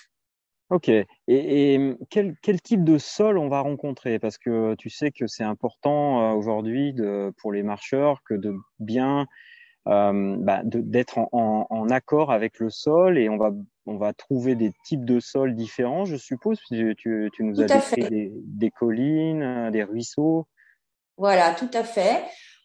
Ok. 0.71 0.90
Et, 1.28 1.97
quel, 2.11 2.61
type 2.62 2.85
de 2.85 2.99
sol 2.99 3.38
on 3.38 3.49
va 3.49 3.61
rencontrer? 3.61 4.18
Parce 4.18 4.38
que 4.38 4.75
tu 4.76 4.90
sais 4.90 5.11
que 5.11 5.26
c'est 5.26 5.45
important 5.45 6.23
euh, 6.23 6.35
aujourd'hui 6.35 6.95
pour 7.38 7.52
les 7.52 7.62
marcheurs 7.62 8.23
que 8.25 8.35
de 8.35 8.54
bien 8.78 9.26
euh, 9.88 10.37
bah, 10.38 10.61
d'être 10.64 11.18
en, 11.33 11.88
accord 11.90 12.30
avec 12.30 12.59
le 12.59 12.68
sol 12.68 13.18
et 13.18 13.28
on 13.28 13.38
va 13.38 13.52
on 13.87 13.97
va 13.97 14.12
trouver 14.12 14.54
des 14.54 14.73
types 14.85 15.07
de 15.07 15.18
sols 15.18 15.54
différents, 15.54 16.04
je 16.04 16.16
suppose. 16.16 16.61
Tu, 16.68 16.95
tu, 16.97 17.30
nous 17.40 17.61
as 17.62 17.64
décrit 17.64 18.30
des, 18.45 18.71
collines, 18.71 19.71
des 19.71 19.83
ruisseaux. 19.83 20.47
Voilà, 21.16 21.54
tout 21.54 21.71
à 21.73 21.83
fait. 21.85 22.23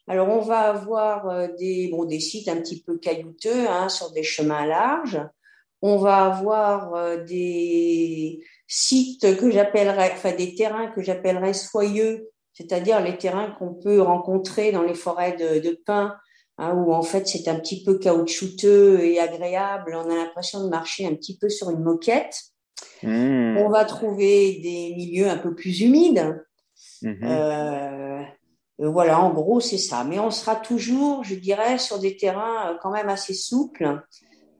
Alors, 0.08 0.28
on 0.28 0.42
va 0.42 0.70
avoir 0.70 1.30
euh, 1.30 1.48
des, 1.58 1.90
bon, 1.90 2.04
des 2.04 2.20
sites 2.20 2.50
un 2.50 2.58
petit 2.58 2.84
peu 2.84 2.98
caillouteux 2.98 3.68
hein, 3.70 3.88
sur 3.88 4.12
des 4.12 4.24
chemins 4.24 4.66
larges. 4.66 5.22
On 5.82 5.98
va 5.98 6.26
avoir 6.26 6.94
euh, 6.94 7.24
des 7.24 8.44
sites 8.68 9.38
que 9.38 9.50
j'appellerais, 9.50 10.12
enfin 10.14 10.34
des 10.34 10.56
terrains 10.56 10.88
que 10.88 11.02
j'appellerais 11.02 11.54
soyeux, 11.54 12.30
c'est-à-dire 12.54 13.02
les 13.02 13.18
terrains 13.18 13.52
qu'on 13.52 13.74
peut 13.74 14.02
rencontrer 14.02 14.74
dans 14.74 14.84
les 14.84 14.94
forêts 14.94 15.38
de, 15.38 15.60
de 15.66 15.80
pins, 15.86 16.16
hein, 16.58 16.74
où 16.76 16.94
en 16.94 17.02
fait 17.02 17.28
c'est 17.28 17.48
un 17.48 17.56
petit 17.56 17.84
peu 17.84 17.98
caoutchouteux 17.98 19.02
et 19.02 19.20
agréable. 19.20 19.96
On 19.96 20.10
a 20.10 20.16
l'impression 20.16 20.64
de 20.64 20.70
marcher 20.70 21.06
un 21.06 21.16
petit 21.16 21.38
peu 21.38 21.50
sur 21.50 21.70
une 21.70 21.84
moquette. 21.84 22.36
Mmh. 23.02 23.58
On 23.58 23.70
va 23.70 23.86
trouver 23.86 24.60
des 24.62 24.94
milieux 24.96 25.30
un 25.30 25.38
peu 25.38 25.54
plus 25.54 25.82
humides. 25.82 26.44
Mmh. 27.02 27.24
Euh, 27.24 28.24
voilà, 28.80 29.20
en 29.20 29.32
gros, 29.32 29.60
c'est 29.60 29.78
ça. 29.78 30.04
Mais 30.04 30.20
on 30.20 30.32
sera 30.32 30.56
toujours, 30.56 31.24
je 31.24 31.36
dirais, 31.36 31.78
sur 31.78 32.00
des 32.00 32.18
terrains 32.18 32.72
euh, 32.72 32.78
quand 32.82 32.92
même 32.92 33.10
assez 33.10 33.34
souples, 33.34 34.02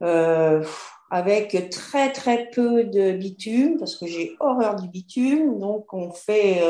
euh, 0.02 0.64
avec 1.10 1.70
très 1.70 2.12
très 2.12 2.50
peu 2.50 2.84
de 2.84 3.12
bitume, 3.12 3.78
parce 3.78 3.96
que 3.96 4.06
j'ai 4.06 4.36
horreur 4.40 4.76
du 4.76 4.88
bitume. 4.88 5.58
Donc 5.58 5.92
on 5.92 6.10
fait, 6.10 6.62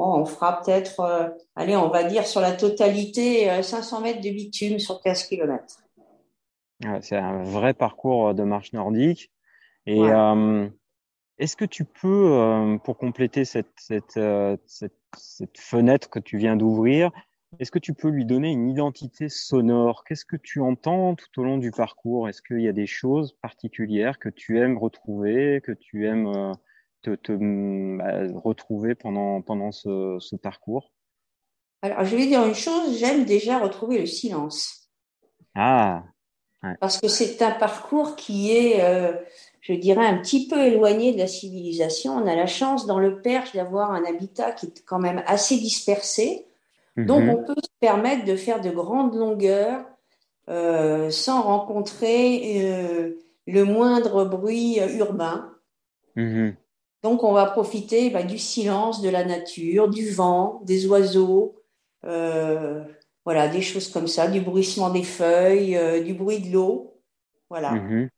on 0.00 0.24
fera 0.24 0.60
peut-être, 0.60 1.34
allez, 1.56 1.76
on 1.76 1.88
va 1.88 2.04
dire 2.04 2.26
sur 2.26 2.40
la 2.40 2.52
totalité 2.52 3.62
500 3.62 4.00
mètres 4.00 4.20
de 4.20 4.30
bitume 4.30 4.78
sur 4.78 5.00
15 5.00 5.24
km. 5.24 5.64
c'est 7.00 7.16
un 7.16 7.42
vrai 7.42 7.74
parcours 7.74 8.34
de 8.34 8.42
marche 8.42 8.72
nordique. 8.72 9.30
Et 9.86 10.00
est-ce 11.38 11.56
que 11.56 11.64
tu 11.64 11.84
peux, 11.84 12.32
euh, 12.32 12.78
pour 12.78 12.98
compléter 12.98 13.42
euh, 14.16 14.56
cette, 14.66 14.98
fenêtre 15.56 16.10
que 16.10 16.18
tu 16.18 16.36
viens 16.36 16.56
d'ouvrir, 16.56 17.10
est-ce 17.60 17.70
que 17.70 17.78
tu 17.78 17.94
peux 17.94 18.08
lui 18.08 18.26
donner 18.26 18.50
une 18.50 18.68
identité 18.68 19.28
sonore? 19.28 20.04
Qu'est-ce 20.04 20.24
que 20.24 20.36
tu 20.36 20.60
entends 20.60 21.14
tout 21.14 21.40
au 21.40 21.44
long 21.44 21.56
du 21.56 21.70
parcours? 21.70 22.28
Est-ce 22.28 22.42
qu'il 22.42 22.60
y 22.60 22.68
a 22.68 22.72
des 22.72 22.86
choses 22.86 23.38
particulières 23.40 24.18
que 24.18 24.28
tu 24.28 24.58
aimes 24.58 24.76
retrouver, 24.76 25.62
que 25.62 25.72
tu 25.72 26.06
aimes 26.06 26.52
euh, 27.06 27.16
te, 27.16 27.32
bah, 27.32 28.40
retrouver 28.40 28.94
pendant, 28.94 29.42
pendant 29.42 29.72
ce, 29.72 30.36
parcours? 30.36 30.92
Alors, 31.82 32.04
je 32.04 32.16
vais 32.16 32.26
dire 32.26 32.44
une 32.44 32.54
chose, 32.54 32.98
j'aime 32.98 33.24
déjà 33.24 33.58
retrouver 33.58 33.98
le 34.00 34.06
silence. 34.06 34.90
Ah 35.54 36.04
Parce 36.80 37.00
que 37.00 37.08
c'est 37.08 37.40
un 37.42 37.52
parcours 37.52 38.16
qui 38.16 38.50
est 38.50 38.80
je 39.68 39.74
dirais, 39.74 40.06
un 40.06 40.18
petit 40.18 40.48
peu 40.48 40.58
éloigné 40.58 41.12
de 41.12 41.18
la 41.18 41.26
civilisation. 41.26 42.12
On 42.16 42.26
a 42.26 42.34
la 42.34 42.46
chance 42.46 42.86
dans 42.86 42.98
le 42.98 43.20
Perche 43.20 43.52
d'avoir 43.52 43.92
un 43.92 44.04
habitat 44.04 44.52
qui 44.52 44.66
est 44.66 44.84
quand 44.86 44.98
même 44.98 45.22
assez 45.26 45.56
dispersé. 45.58 46.46
Donc, 46.96 47.22
mhm. 47.22 47.30
on 47.30 47.44
peut 47.44 47.60
se 47.62 47.70
permettre 47.78 48.24
de 48.24 48.34
faire 48.34 48.60
de 48.60 48.70
grandes 48.70 49.14
longueurs 49.14 49.84
euh, 50.48 51.10
sans 51.10 51.42
rencontrer 51.42 52.62
euh, 52.64 53.12
le 53.46 53.64
moindre 53.64 54.24
bruit 54.24 54.78
urbain. 54.96 55.52
Mhm. 56.16 56.56
Donc, 57.02 57.22
on 57.22 57.32
va 57.32 57.46
profiter 57.46 58.10
bah, 58.10 58.22
du 58.22 58.38
silence, 58.38 59.02
de 59.02 59.08
la 59.08 59.24
nature, 59.24 59.88
du 59.88 60.10
vent, 60.10 60.60
des 60.64 60.86
oiseaux, 60.86 61.56
euh, 62.04 62.84
voilà, 63.24 63.48
des 63.48 63.62
choses 63.62 63.88
comme 63.90 64.08
ça, 64.08 64.28
du 64.28 64.40
bruissement 64.40 64.90
des 64.90 65.04
feuilles, 65.04 65.78
du 66.04 66.14
bruit 66.14 66.40
de 66.40 66.52
l'eau. 66.52 67.00
Voilà. 67.50 67.72
Mhm. 67.72 68.08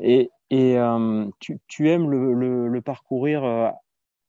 Et, 0.00 0.30
et 0.50 0.78
euh, 0.78 1.26
tu, 1.40 1.58
tu, 1.68 1.88
aimes 1.90 2.10
le, 2.10 2.68
le, 2.68 2.80
parcourir 2.80 3.44
euh, 3.44 3.68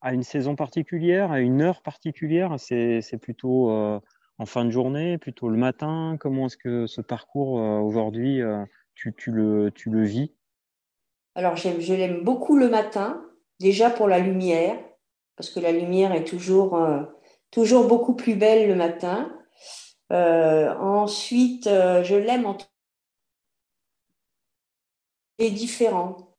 à 0.02 0.14
une 0.14 0.24
saison 0.24 0.56
particulière, 0.56 1.32
à 1.32 1.40
une 1.40 1.62
heure 1.62 1.82
particulière? 1.82 2.56
C'est 2.58 3.18
plutôt 3.22 3.72
euh, 3.72 4.00
en 4.38 4.46
fin 4.46 4.66
de 4.66 4.70
journée, 4.70 5.18
plutôt 5.18 5.50
le 5.50 5.58
matin? 5.58 6.18
Comment 6.20 6.46
est-ce 6.46 6.58
que 6.58 6.88
ce 6.88 7.02
parcours 7.02 7.54
aujourd'hui, 7.54 8.42
tu, 8.96 9.14
tu, 9.16 9.32
le, 9.32 9.72
tu 9.72 9.90
le 9.90 10.04
vis? 10.04 10.32
Alors, 11.36 11.56
je 11.56 11.94
l'aime 11.94 12.24
beaucoup 12.24 12.58
le 12.58 12.70
matin, 12.70 13.24
déjà 13.60 13.90
pour 13.90 14.08
la 14.08 14.20
lumière, 14.20 14.78
parce 15.36 15.50
que 15.50 15.60
la 15.60 15.72
lumière 15.72 16.14
est 16.14 16.24
toujours, 16.24 16.80
toujours 17.52 17.88
beaucoup 17.88 18.16
plus 18.16 18.36
belle 18.36 18.68
le 18.68 18.76
matin. 18.76 19.32
ensuite, 20.10 21.66
je 21.66 22.16
l'aime 22.16 22.46
en 22.46 22.58
est 25.40 25.52
différent. 25.52 26.36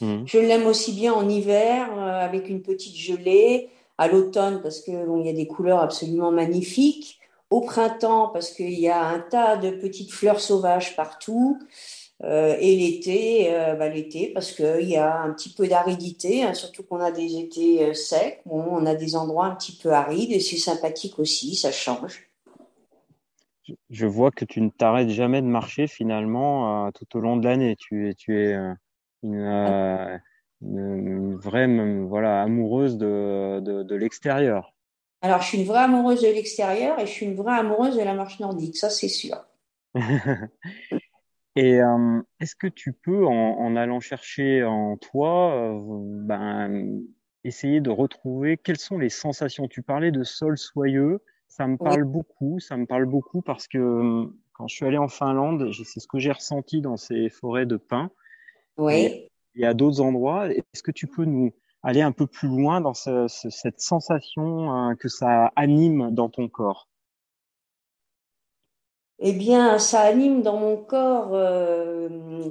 Mmh. 0.00 0.24
Je 0.26 0.38
l'aime 0.38 0.66
aussi 0.66 0.92
bien 0.92 1.12
en 1.12 1.28
hiver 1.28 1.88
euh, 1.92 2.20
avec 2.20 2.48
une 2.48 2.62
petite 2.62 2.96
gelée, 2.96 3.70
à 3.98 4.08
l'automne 4.08 4.62
parce 4.62 4.80
que 4.80 5.06
bon, 5.06 5.20
il 5.20 5.26
y 5.26 5.30
a 5.30 5.34
des 5.34 5.46
couleurs 5.46 5.80
absolument 5.80 6.32
magnifiques, 6.32 7.18
au 7.50 7.60
printemps 7.60 8.28
parce 8.28 8.50
qu'il 8.50 8.78
y 8.78 8.88
a 8.88 9.04
un 9.04 9.18
tas 9.18 9.56
de 9.56 9.70
petites 9.70 10.12
fleurs 10.12 10.40
sauvages 10.40 10.96
partout, 10.96 11.58
euh, 12.22 12.56
et 12.60 12.76
l'été, 12.76 13.54
euh, 13.54 13.74
bah, 13.74 13.88
l'été 13.88 14.28
parce 14.28 14.52
qu'il 14.52 14.88
y 14.88 14.96
a 14.96 15.20
un 15.22 15.32
petit 15.32 15.52
peu 15.54 15.66
d'aridité, 15.66 16.42
hein, 16.42 16.54
surtout 16.54 16.82
qu'on 16.82 17.00
a 17.00 17.10
des 17.10 17.38
étés 17.38 17.94
secs, 17.94 18.40
bon, 18.46 18.62
on 18.70 18.86
a 18.86 18.94
des 18.94 19.16
endroits 19.16 19.46
un 19.46 19.54
petit 19.54 19.76
peu 19.76 19.92
arides 19.92 20.32
et 20.32 20.40
c'est 20.40 20.58
sympathique 20.58 21.18
aussi, 21.18 21.54
ça 21.54 21.72
change 21.72 22.30
je 23.90 24.06
vois 24.06 24.30
que 24.30 24.44
tu 24.44 24.60
ne 24.60 24.70
t'arrêtes 24.70 25.10
jamais 25.10 25.42
de 25.42 25.46
marcher 25.46 25.86
finalement 25.86 26.86
euh, 26.86 26.90
tout 26.92 27.16
au 27.16 27.20
long 27.20 27.36
de 27.36 27.46
l'année. 27.46 27.76
Tu, 27.76 28.14
tu 28.16 28.38
es 28.38 28.54
euh, 28.54 28.72
euh, 29.24 30.18
une, 30.62 31.36
vraie 31.36 31.68
voilà, 32.06 32.42
amoureuse 32.42 32.96
de, 32.96 33.60
de, 33.60 33.94
l'extérieur. 33.94 34.74
Alors, 35.22 35.42
je 35.42 35.48
suis 35.48 35.58
une 35.58 35.66
vraie 35.66 35.80
amoureuse 35.80 36.22
de 36.22 36.28
l'extérieur 36.28 36.98
et 36.98 37.06
je 37.06 37.10
suis 37.10 37.26
une 37.26 37.36
vraie 37.36 37.58
amoureuse 37.58 37.96
de 37.96 38.02
la 38.02 38.14
marche 38.14 38.40
nordique, 38.40 38.76
ça 38.76 38.90
c'est 38.90 39.08
sûr. 39.08 39.36
et 41.56 41.80
est-ce 42.38 42.54
que 42.54 42.68
tu 42.68 42.92
peux, 42.92 43.26
en, 43.26 43.76
allant 43.76 44.00
chercher 44.00 44.64
en 44.64 44.96
toi, 44.96 45.80
ben, 46.00 47.02
essayer 47.44 47.80
de 47.80 47.90
retrouver 47.90 48.56
quelles 48.56 48.78
sont 48.78 48.98
les 48.98 49.08
sensations? 49.08 49.66
Tu 49.66 49.82
parlais 49.82 50.12
de 50.12 50.22
sol 50.22 50.56
soyeux. 50.56 51.20
ça 51.48 51.66
me 51.66 51.76
parle 51.76 52.04
beaucoup. 52.04 52.60
Ça 52.60 52.76
me 52.76 52.86
parle 52.86 53.06
beaucoup 53.06 53.42
parce 53.42 53.66
que 53.66 53.78
hum, 53.78 54.36
quand 54.52 54.68
je 54.68 54.76
suis 54.76 54.86
allé 54.86 54.98
en 54.98 55.08
Finlande, 55.08 55.72
c'est 55.72 56.00
ce 56.00 56.06
que 56.06 56.18
j'ai 56.18 56.32
ressenti 56.32 56.80
dans 56.80 56.96
ces 56.96 57.30
forêts 57.30 57.66
de 57.66 57.76
pins. 57.76 58.10
Oui. 58.76 59.28
Et, 59.56 59.66
à 59.66 59.74
d'autres 59.74 60.00
endroits. 60.00 60.48
Est-ce 60.52 60.82
que 60.82 60.92
tu 60.92 61.06
peux 61.06 61.24
nous 61.24 61.52
aller 61.82 62.02
un 62.02 62.12
peu 62.12 62.26
plus 62.26 62.48
loin 62.48 62.80
dans 62.80 62.94
cette 62.94 63.80
sensation 63.80 64.70
hein, 64.70 64.96
que 64.96 65.08
ça 65.08 65.50
anime 65.56 66.10
dans 66.12 66.28
ton 66.28 66.48
corps? 66.48 66.89
Eh 69.22 69.32
bien, 69.32 69.78
ça 69.78 70.00
anime 70.00 70.42
dans 70.42 70.56
mon 70.56 70.78
corps, 70.78 71.34
euh, 71.34 72.08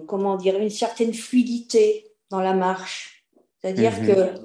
comment 0.07 0.37
dire, 0.37 0.59
une 0.59 0.69
certaine 0.69 1.13
fluidité 1.13 2.07
dans 2.29 2.41
la 2.41 2.53
marche. 2.53 3.25
C'est-à-dire 3.59 3.95
qu'il 3.95 4.09
mhm. 4.09 4.15
que 4.15 4.39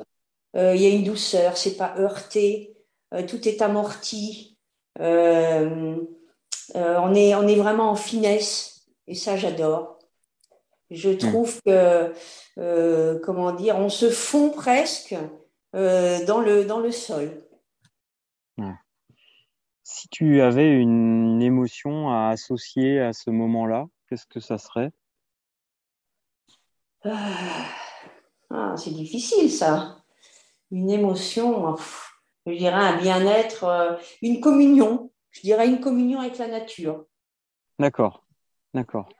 euh, 0.56 0.74
il 0.74 0.82
y 0.82 0.86
a 0.86 0.88
une 0.88 1.04
douceur, 1.04 1.58
c'est 1.58 1.76
pas 1.76 1.94
heurté, 1.98 2.74
euh, 3.12 3.26
tout 3.26 3.46
est 3.46 3.60
amorti. 3.60 4.56
on 4.98 6.06
est 7.14 7.34
on 7.34 7.46
est 7.46 7.56
vraiment 7.56 7.90
en 7.90 7.96
finesse 7.96 8.86
et 9.06 9.14
ça 9.14 9.36
j'adore. 9.36 9.98
Je 10.90 11.10
mhm. 11.10 11.18
trouve 11.18 11.60
que 11.62 12.14
comment 13.22 13.52
dire, 13.52 13.76
on 13.76 13.90
se 13.90 14.08
fond 14.08 14.48
presque 14.48 15.14
dans 15.74 16.40
le 16.40 16.64
dans 16.64 16.80
le 16.80 16.90
sol. 16.90 17.43
Si 19.86 20.08
tu 20.08 20.40
avais 20.40 20.72
une 20.80 21.42
émotion 21.42 22.08
à 22.10 22.30
associer 22.30 23.00
à 23.00 23.12
ce 23.12 23.28
moment-là, 23.28 23.86
qu'est-ce 24.08 24.24
que 24.24 24.40
ça 24.40 24.56
serait? 24.56 24.90
Ah, 27.04 27.66
ah, 28.48 28.74
C'est 28.78 28.92
difficile 28.92 29.50
ça. 29.50 30.02
Une 30.70 30.88
émotion, 30.88 31.76
je 32.46 32.52
dirais 32.52 32.72
un 32.72 32.96
bien-être, 32.96 33.64
euh, 33.64 33.96
une 34.22 34.40
communion. 34.40 35.12
Je 35.32 35.42
dirais 35.42 35.68
une 35.68 35.80
communion 35.80 36.20
avec 36.20 36.38
la 36.38 36.48
nature. 36.48 37.04
D'accord, 37.78 38.24
d'accord. 38.72 39.10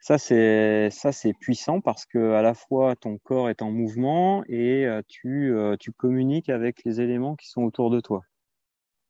Ça 0.00 0.16
c'est 0.16 0.88
ça 0.90 1.12
c'est 1.12 1.34
puissant 1.34 1.82
parce 1.82 2.06
que 2.06 2.32
à 2.32 2.40
la 2.40 2.54
fois 2.54 2.96
ton 2.96 3.18
corps 3.18 3.50
est 3.50 3.60
en 3.60 3.70
mouvement 3.70 4.42
et 4.48 4.86
euh, 4.86 5.02
tu 5.06 5.54
euh, 5.54 5.76
tu 5.78 5.92
communiques 5.92 6.48
avec 6.48 6.82
les 6.84 7.00
éléments 7.00 7.36
qui 7.36 7.48
sont 7.48 7.62
autour 7.62 7.90
de 7.90 8.00
toi. 8.00 8.22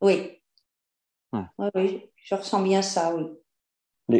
Oui, 0.02 0.41
oui, 1.74 2.10
je 2.16 2.34
ressens 2.34 2.62
bien 2.62 2.82
ça, 2.82 3.14
oui. 3.14 3.26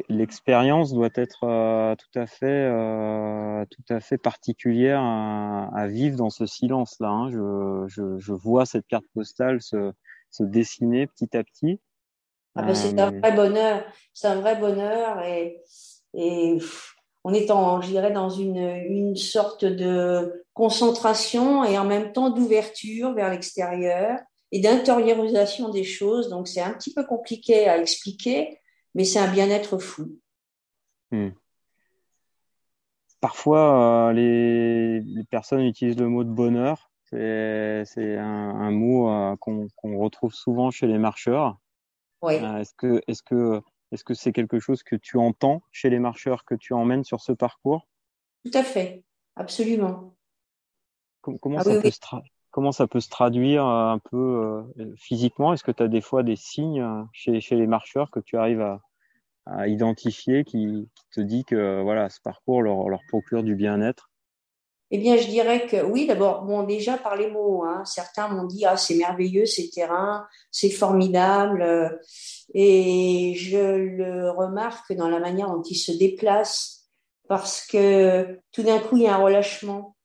L'expérience 0.09 0.92
doit 0.92 1.11
être 1.14 1.45
euh, 1.45 1.95
tout 1.97 2.19
à 2.19 2.26
fait, 2.26 2.47
euh, 2.47 3.64
tout 3.71 3.92
à 3.92 4.00
fait 4.00 4.16
particulière 4.16 5.02
à, 5.02 5.87
vivre 5.88 6.16
dans 6.16 6.31
ce 6.31 6.47
silence-là. 6.47 7.09
Hein. 7.09 7.31
Je, 7.31 7.85
je, 7.88 8.19
je, 8.19 8.33
vois 8.33 8.64
cette 8.64 8.87
carte 8.87 9.04
postale 9.12 9.61
se, 9.61 9.92
se 10.31 10.45
dessiner 10.45 11.07
petit 11.09 11.37
à 11.37 11.45
petit. 11.45 11.81
Ah 12.54 12.62
ben, 12.62 12.75
c'est 12.75 12.99
un 12.99 13.12
euh, 13.12 13.19
vrai 13.19 13.33
bonheur, 13.33 13.85
c'est 14.14 14.28
un 14.28 14.40
vrai 14.40 14.57
bonheur 14.57 15.23
et, 15.23 15.61
et 16.14 16.59
on 17.25 17.35
est 17.35 17.50
en, 17.50 17.81
je 17.81 17.88
dirais, 17.88 18.12
dans 18.12 18.31
une, 18.31 18.59
une 18.59 19.16
sorte 19.16 19.64
de 19.64 20.45
concentration 20.54 21.64
et 21.64 21.78
en 21.78 21.85
même 21.85 22.12
temps 22.12 22.31
d'ouverture 22.31 23.14
vers 23.14 23.31
l'extérieur 23.31 24.19
et 24.52 24.61
d'intériorisation 24.61 25.71
des 25.71 25.85
choses. 25.85 26.28
Donc, 26.28 26.47
c'est 26.47 26.61
un 26.61 26.73
petit 26.73 26.92
peu 26.92 27.04
compliqué 27.04 27.68
à 27.68 27.78
expliquer, 27.78 28.61
mais 28.94 29.04
c'est 29.04 29.18
un 29.18 29.32
bien-être 29.32 29.78
fou. 29.78 30.18
Hmm. 31.11 31.30
Parfois, 33.21 34.09
euh, 34.09 34.12
les, 34.12 35.00
les, 35.00 35.25
personnes 35.25 35.62
utilisent 35.62 35.99
le 35.99 36.09
mot 36.09 36.25
de 36.25 36.30
bonheur. 36.30 36.90
C'est 37.04 38.16
un, 38.16 38.25
un, 38.25 38.71
mot 38.71 39.11
euh, 39.11 39.37
qu'on 39.37 39.99
retrouve 39.99 40.32
souvent 40.35 40.71
chez 40.71 40.87
les 40.87 40.99
marcheurs. 40.99 41.59
Oui. 42.23 42.35
Euh, 42.35 42.62
est-ce 43.06 44.04
que 44.04 44.14
c'est 44.14 44.32
quelque 44.32 44.59
chose 44.59 44.82
que 44.82 44.97
tu 44.97 45.18
entends 45.18 45.62
chez 45.71 45.90
les 45.90 45.99
marcheurs 45.99 46.44
que 46.44 46.55
tu 46.55 46.72
emmènes 46.72 47.05
sur 47.05 47.20
ce 47.20 47.33
parcours? 47.33 47.87
Tout 48.44 48.53
à 48.55 48.64
fait, 48.64 49.05
absolument. 49.37 50.14
Comment, 51.20 51.59
ah 51.59 51.64
ça 51.64 51.81
peut 51.81 51.90
se 51.90 52.00
comment 52.53 52.71
ça 52.71 52.87
peut 52.87 53.01
se 53.01 53.09
traduire 53.09 53.67
euh, 53.67 53.88
un 53.88 53.99
peu 53.99 54.62
euh, 54.79 54.95
physiquement? 54.97 55.53
Est-ce 55.53 55.65
que 55.65 55.73
tu 55.73 55.83
as 55.83 55.88
des 55.88 56.01
fois 56.01 56.23
des 56.23 56.37
signes 56.37 56.83
euh, 56.83 57.03
chez, 57.12 57.41
chez, 57.41 57.57
les 57.57 57.67
marcheurs 57.67 58.11
que 58.12 58.21
tu 58.21 58.37
arrives 58.37 58.61
à, 58.61 58.81
à 59.47 59.67
identifier 59.67 60.45
qui, 60.45 60.88
qui, 60.95 61.05
te 61.11 61.21
dit 61.21 61.45
que 61.45 61.83
voilà, 61.83 62.09
ce 62.09 62.21
parcours 62.21 62.62
leur, 62.62 62.88
leur 62.88 63.01
procure 63.09 63.43
du 63.43 63.57
bien-être? 63.57 64.11
Eh 64.95 64.99
bien, 64.99 65.17
je 65.17 65.27
dirais 65.27 65.67
que 65.67 65.83
oui, 65.83 66.07
d'abord, 66.07 66.43
bon, 66.43 66.65
déjà 66.65 66.99
par 66.99 67.17
les 67.17 67.31
mots, 67.31 67.65
hein, 67.65 67.83
certains 67.87 68.29
m'ont 68.29 68.45
dit 68.45 68.67
ah 68.67 68.77
c'est 68.77 68.95
merveilleux 68.95 69.47
ces 69.47 69.71
terrains, 69.71 70.27
c'est 70.51 70.69
formidable, 70.69 71.99
et 72.53 73.33
je 73.35 73.57
le 73.57 74.31
remarque 74.31 74.93
dans 74.93 75.09
la 75.09 75.19
manière 75.19 75.49
dont 75.49 75.62
ils 75.62 75.77
se 75.77 75.93
déplacent, 75.93 76.91
parce 77.27 77.67
que 77.67 78.38
tout 78.53 78.62
d'un 78.62 78.81
coup 78.81 78.99
il 78.99 79.05
y 79.05 79.07
a 79.07 79.15
un 79.15 79.23
relâchement, 79.23 79.97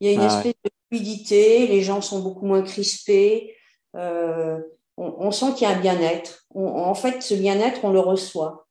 il 0.00 0.08
y 0.08 0.10
a 0.10 0.12
une 0.12 0.20
ah 0.20 0.26
espèce 0.26 0.73
les 0.98 1.82
gens 1.82 2.00
sont 2.00 2.20
beaucoup 2.20 2.46
moins 2.46 2.62
crispés. 2.62 3.54
Euh, 3.96 4.60
on, 4.96 5.30
sent 5.30 5.54
qu'il 5.54 5.68
y 5.68 5.70
a 5.70 5.76
un 5.76 5.80
bien-être. 5.80 6.46
En 6.54 6.94
fait, 6.94 7.22
ce 7.22 7.34
bien-être, 7.34 7.84
on 7.84 7.92
le 7.92 8.00
reçoit. 8.00 8.66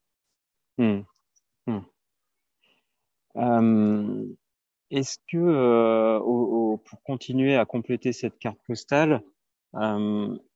Hmm. 0.77 1.01
Hmm. 1.67 1.81
Euh, 3.37 4.25
est-ce 4.89 5.17
que, 5.29 5.37
euh, 5.37 6.19
pour 6.19 7.03
continuer 7.03 7.55
à 7.55 7.65
compléter 7.65 8.13
cette 8.13 8.39
carte 8.39 8.59
postale, 8.65 9.21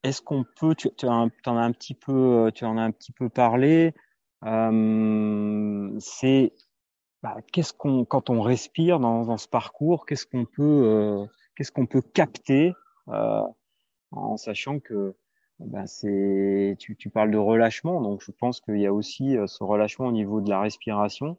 est-ce 0.03 0.21
qu'on 0.21 0.45
peut, 0.59 0.75
tu, 0.75 0.89
en 1.07 1.29
as 1.45 1.49
un 1.49 1.71
petit 1.71 1.95
peu, 1.95 2.51
tu 2.53 2.65
en 2.65 2.77
as 2.77 2.83
un 2.83 2.91
petit 2.91 3.11
peu 3.11 3.29
parlé, 3.29 3.93
c'est 4.43 6.53
bah, 7.23 7.37
qu'est-ce 7.51 7.73
qu'on, 7.73 8.05
quand 8.05 8.29
on 8.29 8.41
respire 8.41 8.99
dans 8.99 9.37
ce 9.37 9.47
parcours, 9.47 10.05
qu'est-ce 10.05 10.27
qu'on 10.27 10.45
peut, 10.45 11.27
qu'est-ce 11.57 11.71
qu'on 11.71 11.87
peut 11.87 12.01
capter 12.01 12.73
euh, 13.09 13.41
en 14.11 14.37
sachant 14.37 14.79
que 14.79 15.15
ben 15.59 15.87
c'est 15.87 16.75
tu, 16.77 16.95
tu, 16.95 17.09
parles 17.09 17.31
de 17.31 17.37
relâchement, 17.37 17.99
donc 17.99 18.21
je 18.23 18.31
pense 18.31 18.61
qu'il 18.61 18.79
y 18.79 18.85
a 18.85 18.93
aussi 18.93 19.35
euh, 19.35 19.47
ce 19.47 19.63
relâchement 19.63 20.05
au 20.05 20.11
niveau 20.11 20.39
de 20.39 20.49
la 20.51 20.61
respiration. 20.61 21.37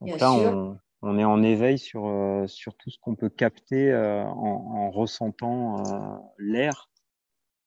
Donc 0.00 0.18
là, 0.18 0.32
on, 0.32 0.78
on, 1.02 1.16
est 1.16 1.24
en 1.24 1.44
éveil 1.44 1.78
sur, 1.78 2.06
euh, 2.06 2.48
sur 2.48 2.74
tout 2.74 2.90
ce 2.90 2.98
qu'on 3.00 3.14
peut 3.14 3.28
capter 3.28 3.94
en, 3.94 4.32
en, 4.32 4.90
ressentant 4.90 6.32
l'air. 6.38 6.90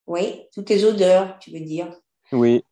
Oui, 0.05 0.43
toutes 0.53 0.69
les 0.69 0.83
odeurs, 0.83 1.39
tu 1.39 1.51
veux 1.51 1.61
dire. 1.61 1.87
Oui. 2.33 2.65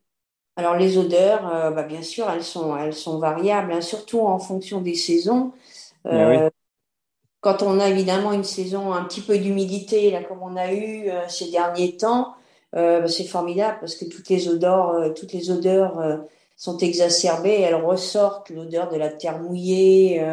Alors 0.58 0.76
les 0.76 0.98
odeurs, 0.98 1.44
bah, 1.72 1.84
bien 1.84 2.02
sûr, 2.02 2.30
elles 2.30 2.44
sont, 2.44 2.76
elles 2.76 2.94
sont 2.94 3.20
variables, 3.20 3.72
hein, 3.72 3.82
surtout 3.82 4.20
en 4.20 4.38
fonction 4.38 4.82
des 4.82 4.96
saisons. 4.96 5.54
oui 6.04 6.50
quand 7.44 7.62
on 7.62 7.80
a 7.80 7.90
évidemment 7.90 8.32
une 8.32 8.46
saison 8.46 8.94
un 8.94 9.04
petit 9.04 9.22
peu 9.22 9.38
d'humidité, 9.38 10.10
là 10.12 10.24
comme 10.24 10.42
on 10.42 10.56
a 10.56 10.72
eu 10.74 11.10
euh, 11.10 11.28
ces 11.28 11.52
derniers 11.52 11.98
temps, 11.98 12.36
euh, 12.74 13.02
bah, 13.02 13.08
c'est 13.10 13.26
formidable 13.26 13.78
parce 13.82 13.96
que 13.96 14.06
toutes 14.06 14.30
les 14.30 14.48
odeurs, 14.48 14.92
euh, 14.92 15.10
toutes 15.10 15.34
les 15.34 15.52
odeurs 15.52 16.24
sont 16.56 16.78
exacerbées. 16.78 17.60
Elles 17.60 17.76
ressortent 17.76 18.50
l'odeur 18.50 18.90
de 18.90 18.96
la 18.96 19.10
terre 19.10 19.40
mouillée, 19.40 20.24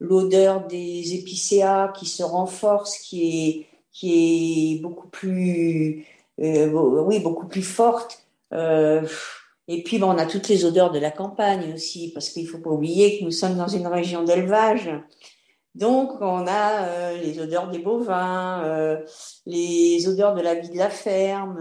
l'odeur 0.00 0.66
des 0.66 1.14
épicéas 1.14 1.88
qui 1.88 2.06
se 2.06 2.22
renforce, 2.22 2.98
qui 2.98 3.48
est 3.48 3.66
qui 3.92 4.76
est 4.76 4.80
beaucoup 4.80 5.08
plus, 5.08 6.06
oui, 6.38 7.20
beaucoup 7.20 7.48
plus 7.48 7.62
forte. 7.62 8.24
et 8.52 9.82
puis, 9.84 9.98
bon, 9.98 10.08
on 10.14 10.18
a 10.18 10.26
toutes 10.26 10.48
les 10.48 10.64
odeurs 10.64 10.90
de 10.90 10.98
la 10.98 11.10
campagne 11.10 11.74
aussi, 11.74 12.12
parce 12.14 12.30
qu'il 12.30 12.48
faut 12.48 12.58
pas 12.58 12.70
oublier 12.70 13.18
que 13.18 13.24
nous 13.24 13.30
sommes 13.30 13.56
dans 13.56 13.68
une 13.68 13.86
région 13.86 14.22
d'élevage. 14.22 14.90
Donc, 15.74 16.20
on 16.20 16.46
a 16.48 16.88
euh, 16.88 17.16
les 17.18 17.38
odeurs 17.38 17.70
des 17.70 17.78
bovins, 17.78 18.64
euh, 18.64 19.04
les 19.46 20.08
odeurs 20.08 20.34
de 20.34 20.40
la 20.40 20.54
vie 20.54 20.70
de 20.70 20.76
la 20.76 20.90
ferme, 20.90 21.58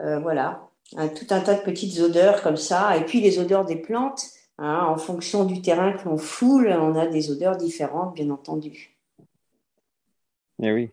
euh, 0.00 0.18
voilà, 0.20 0.68
tout 0.92 1.26
un 1.30 1.40
tas 1.40 1.54
de 1.54 1.62
petites 1.62 2.00
odeurs 2.00 2.42
comme 2.42 2.56
ça. 2.56 2.96
Et 2.96 3.04
puis 3.04 3.20
les 3.20 3.38
odeurs 3.38 3.66
des 3.66 3.76
plantes, 3.76 4.24
hein, 4.56 4.86
en 4.88 4.96
fonction 4.96 5.44
du 5.44 5.60
terrain 5.60 5.92
que 5.92 6.08
l'on 6.08 6.16
foule, 6.16 6.68
on 6.68 6.96
a 6.96 7.06
des 7.06 7.30
odeurs 7.30 7.56
différentes, 7.56 8.14
bien 8.14 8.30
entendu. 8.30 8.96
Eh 10.62 10.72
oui. 10.72 10.90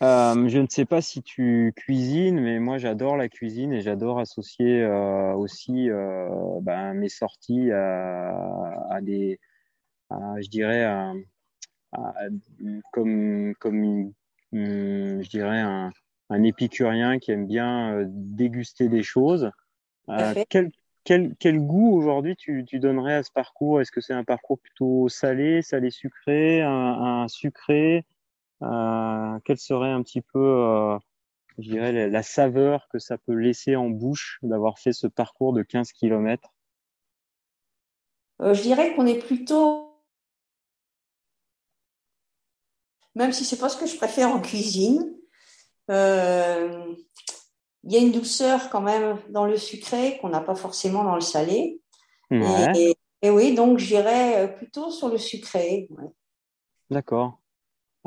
je 0.00 0.58
ne 0.58 0.66
sais 0.70 0.86
pas 0.86 1.02
si 1.02 1.22
tu 1.22 1.74
cuisines, 1.76 2.40
mais 2.40 2.58
moi 2.60 2.78
j'adore 2.78 3.18
la 3.18 3.28
cuisine 3.28 3.74
et 3.74 3.82
j'adore 3.82 4.18
associer 4.20 4.86
aussi 5.36 5.90
ben, 6.62 6.94
mes 6.94 7.10
sorties 7.10 7.70
à 7.70 8.98
des, 9.02 9.38
je 10.10 10.48
dirais, 10.48 10.86
comme, 12.92 13.54
comme 13.58 14.12
je 14.52 15.28
dirais, 15.28 15.60
un, 15.60 15.90
un, 16.30 16.42
épicurien 16.42 17.18
qui 17.18 17.32
aime 17.32 17.46
bien 17.46 17.92
euh, 17.92 18.04
déguster 18.08 18.88
des 18.88 19.02
choses. 19.02 19.50
Euh, 20.08 20.44
quel, 20.48 20.70
quel, 21.04 21.34
quel, 21.38 21.60
goût 21.60 21.96
aujourd'hui 21.96 22.36
tu, 22.36 22.64
tu, 22.64 22.78
donnerais 22.78 23.14
à 23.14 23.22
ce 23.22 23.32
parcours? 23.32 23.80
Est-ce 23.80 23.90
que 23.90 24.00
c'est 24.00 24.14
un 24.14 24.24
parcours 24.24 24.58
plutôt 24.58 25.08
salé, 25.08 25.62
salé-sucré, 25.62 26.62
un, 26.62 26.70
un, 26.70 27.28
sucré? 27.28 28.04
Euh, 28.62 29.38
Quel 29.44 29.58
serait 29.58 29.90
un 29.90 30.02
petit 30.02 30.22
peu 30.22 30.98
je 31.58 31.70
dirais, 31.70 32.08
la, 32.08 32.22
saveur 32.22 32.86
que 32.88 32.98
ça 32.98 33.16
peut 33.18 33.34
laisser 33.34 33.76
en 33.76 33.88
bouche 33.88 34.38
d'avoir 34.42 34.78
fait 34.78 34.92
ce 34.92 35.06
parcours 35.06 35.52
de 35.52 35.62
15 35.62 35.92
km 35.92 36.52
euh, 38.42 38.54
Je 38.54 38.62
dirais 38.62 38.94
qu'on 38.94 39.06
est 39.06 39.18
plutôt, 39.18 39.85
même 43.16 43.32
si 43.32 43.44
c'est 43.44 43.58
pas 43.58 43.68
ce 43.68 43.76
que 43.76 43.86
je 43.86 43.96
préfère 43.96 44.30
en 44.30 44.40
cuisine, 44.40 45.12
euh, 45.90 46.94
il 47.82 47.92
y 47.92 47.96
a 47.96 48.00
une 48.00 48.12
douceur 48.12 48.70
quand 48.70 48.80
même 48.80 49.18
dans 49.30 49.46
le 49.46 49.56
sucré 49.56 50.18
qu'on 50.18 50.28
n'a 50.28 50.40
pas 50.40 50.54
forcément 50.54 51.02
dans 51.02 51.14
le 51.16 51.20
salé. 51.20 51.80
Et, 52.30 53.30
oui, 53.30 53.54
donc 53.54 53.78
j'irais 53.78 54.54
plutôt 54.56 54.90
sur 54.90 55.08
le 55.08 55.18
sucré. 55.18 55.88
D'accord. 56.90 57.40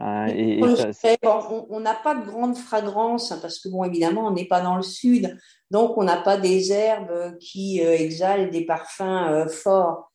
Ah, 0.02 0.28
on 0.30 1.80
n'a 1.82 1.94
pas 1.94 2.16
de 2.16 2.26
grande 2.26 2.56
fragrance 2.56 3.34
hein, 3.34 3.40
parce 3.42 3.60
que, 3.60 3.68
bon, 3.68 3.84
évidemment, 3.84 4.28
on 4.28 4.32
n'est 4.32 4.48
pas 4.48 4.62
dans 4.62 4.78
le 4.78 4.82
sud, 4.82 5.38
donc 5.72 5.98
on 5.98 6.04
n'a 6.04 6.22
pas 6.22 6.38
des 6.38 6.72
herbes 6.72 7.38
qui 7.40 7.84
euh, 7.84 7.98
exhalent 7.98 8.50
des 8.50 8.66
parfums 8.66 9.02
euh, 9.02 9.48
forts. 9.50 10.14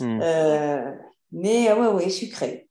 Hmm. 0.00 0.20
Euh, 0.22 0.92
mais 1.32 1.70
oui, 1.72 1.86
ouais, 1.88 2.08
sucré. 2.08 2.67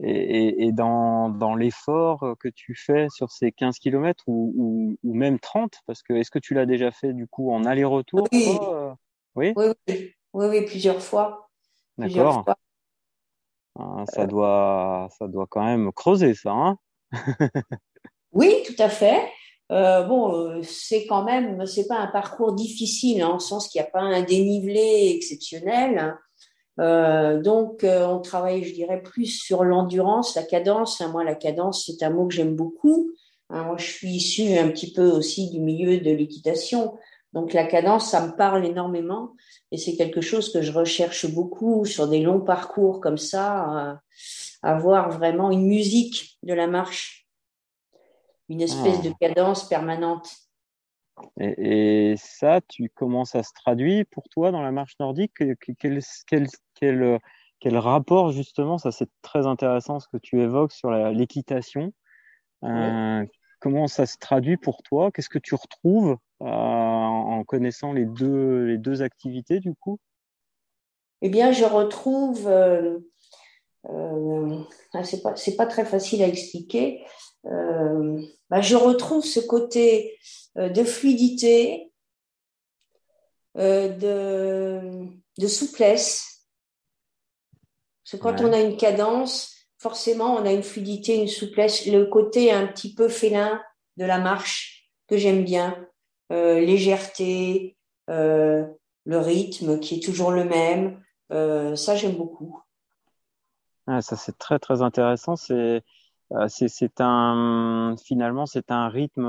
Et, 0.00 0.72
dans, 0.72 1.28
dans 1.28 1.54
l'effort 1.54 2.34
que 2.40 2.48
tu 2.48 2.74
fais 2.74 3.06
sur 3.10 3.30
ces 3.30 3.52
15 3.52 3.78
km 3.78 4.24
ou, 4.26 4.96
ou, 5.02 5.14
même 5.14 5.38
30, 5.38 5.72
parce 5.86 6.02
que 6.02 6.14
est-ce 6.14 6.30
que 6.30 6.40
tu 6.40 6.54
l'as 6.54 6.66
déjà 6.66 6.90
fait 6.90 7.12
du 7.12 7.28
coup 7.28 7.52
en 7.52 7.64
aller-retour 7.64 8.26
oui. 8.32 8.58
oui? 9.36 9.54
oui, 9.86 10.46
oui, 10.46 10.64
plusieurs 10.64 11.00
fois. 11.00 11.48
D'accord. 11.96 12.44
Hein, 13.76 14.04
ça, 14.08 14.26
doit, 14.26 15.08
ça 15.18 15.28
doit 15.28 15.46
quand 15.48 15.64
même 15.64 15.92
creuser, 15.92 16.34
ça. 16.34 16.50
Hein? 16.50 16.78
Oui, 18.34 18.52
tout 18.66 18.82
à 18.82 18.88
fait. 18.88 19.30
Euh, 19.72 20.02
bon, 20.02 20.34
euh, 20.34 20.62
c'est 20.62 21.06
quand 21.06 21.24
même, 21.24 21.64
c'est 21.66 21.86
pas 21.86 21.98
un 21.98 22.08
parcours 22.08 22.52
difficile, 22.52 23.24
en 23.24 23.36
hein, 23.36 23.38
sens 23.38 23.68
qu'il 23.68 23.80
n'y 23.80 23.86
a 23.86 23.90
pas 23.90 24.00
un 24.00 24.22
dénivelé 24.22 25.12
exceptionnel. 25.14 26.16
Euh, 26.80 27.40
donc, 27.40 27.84
on 27.84 28.20
travaille, 28.20 28.64
je 28.64 28.74
dirais, 28.74 29.02
plus 29.02 29.26
sur 29.26 29.64
l'endurance, 29.64 30.34
la 30.34 30.42
cadence. 30.42 31.00
Moi, 31.00 31.24
la 31.24 31.34
cadence, 31.34 31.86
c'est 31.86 32.04
un 32.04 32.10
mot 32.10 32.26
que 32.26 32.34
j'aime 32.34 32.56
beaucoup. 32.56 33.12
moi, 33.50 33.76
je 33.78 33.86
suis 33.86 34.10
issu 34.10 34.58
un 34.58 34.68
petit 34.68 34.92
peu 34.92 35.10
aussi 35.10 35.50
du 35.50 35.60
milieu 35.60 35.98
de 35.98 36.10
l'équitation. 36.10 36.94
Donc 37.34 37.52
la 37.52 37.66
cadence, 37.66 38.10
ça 38.10 38.24
me 38.24 38.36
parle 38.36 38.64
énormément 38.64 39.32
et 39.72 39.76
c'est 39.76 39.96
quelque 39.96 40.20
chose 40.20 40.52
que 40.52 40.62
je 40.62 40.70
recherche 40.70 41.26
beaucoup 41.26 41.84
sur 41.84 42.06
des 42.06 42.20
longs 42.20 42.40
parcours 42.40 43.00
comme 43.00 43.18
ça, 43.18 43.88
euh, 43.88 43.94
avoir 44.62 45.10
vraiment 45.10 45.50
une 45.50 45.66
musique 45.66 46.38
de 46.44 46.54
la 46.54 46.68
marche, 46.68 47.26
une 48.48 48.60
espèce 48.60 49.02
de 49.02 49.10
ah. 49.10 49.16
cadence 49.20 49.68
permanente. 49.68 50.30
Et, 51.38 52.14
ça, 52.16 52.60
tu 52.68 52.88
commences 52.88 53.34
à 53.34 53.42
se 53.42 53.52
traduire 53.54 54.04
pour 54.10 54.28
toi 54.28 54.50
dans 54.50 54.62
la 54.62 54.72
marche 54.72 54.94
nordique? 55.00 55.32
Quel, 55.36 55.56
quel, 55.78 56.46
quel, 56.74 57.20
quel 57.60 57.78
rapport 57.78 58.32
justement, 58.32 58.78
ça 58.78 58.92
c'est 58.92 59.08
très 59.22 59.46
intéressant 59.46 60.00
ce 60.00 60.08
que 60.08 60.18
tu 60.18 60.40
évoques 60.40 60.72
sur 60.72 60.90
l'équitation. 60.90 61.92
Euh, 62.64 63.24
comment 63.60 63.86
ça 63.86 64.04
se 64.04 64.18
traduit 64.18 64.58
pour 64.58 64.82
toi? 64.82 65.10
Qu'est-ce 65.10 65.30
que 65.30 65.38
tu 65.38 65.54
retrouves 65.54 66.18
euh, 66.42 66.46
en 66.46 67.44
connaissant 67.44 67.94
les 67.94 68.04
deux, 68.04 68.64
les 68.66 68.78
deux 68.78 69.00
activités 69.00 69.60
du 69.60 69.74
coup? 69.74 69.98
Eh 71.22 71.30
bien, 71.30 71.52
je 71.52 71.64
retrouve, 71.64 72.46
euh, 72.46 72.98
euh, 73.88 74.58
c'est 75.02 75.22
pas, 75.22 75.34
pas 75.56 75.66
très 75.66 75.86
facile 75.86 76.22
à 76.22 76.28
expliquer, 76.28 77.02
bah, 77.44 78.60
je 78.60 78.76
retrouve 78.76 79.24
ce 79.24 79.40
côté 79.40 80.18
de 80.56 80.84
fluidité, 80.84 81.92
de, 83.56 85.08
de, 85.38 85.46
souplesse. 85.46 86.48
Parce 88.04 88.12
que 88.12 88.16
quand 88.16 88.40
on 88.40 88.52
a 88.52 88.60
une 88.60 88.76
cadence, 88.76 89.54
forcément, 89.78 90.34
on 90.34 90.44
a 90.44 90.52
une 90.52 90.62
fluidité, 90.62 91.20
une 91.20 91.28
souplesse, 91.28 91.86
le 91.86 92.06
côté 92.06 92.52
un 92.52 92.66
petit 92.66 92.94
peu 92.94 93.08
félin 93.08 93.62
de 93.96 94.04
la 94.04 94.18
marche 94.18 94.90
que 95.08 95.16
j'aime 95.16 95.44
bien. 95.44 95.86
Euh, 96.32 96.58
légèreté, 96.60 97.76
euh, 98.08 98.66
le 99.04 99.18
rythme 99.18 99.78
qui 99.78 99.96
est 99.96 100.02
toujours 100.02 100.30
le 100.30 100.44
même. 100.44 101.02
Euh, 101.32 101.76
ça, 101.76 101.96
j'aime 101.96 102.16
beaucoup. 102.16 102.60
Ah, 103.86 104.00
ça, 104.00 104.16
c'est 104.16 104.38
très, 104.38 104.58
très 104.58 104.80
intéressant. 104.80 105.36
C'est, 105.36 105.82
c'est, 106.48 107.00
un, 107.00 107.94
finalement, 108.02 108.46
c'est 108.46 108.70
un 108.70 108.88
rythme 108.88 109.26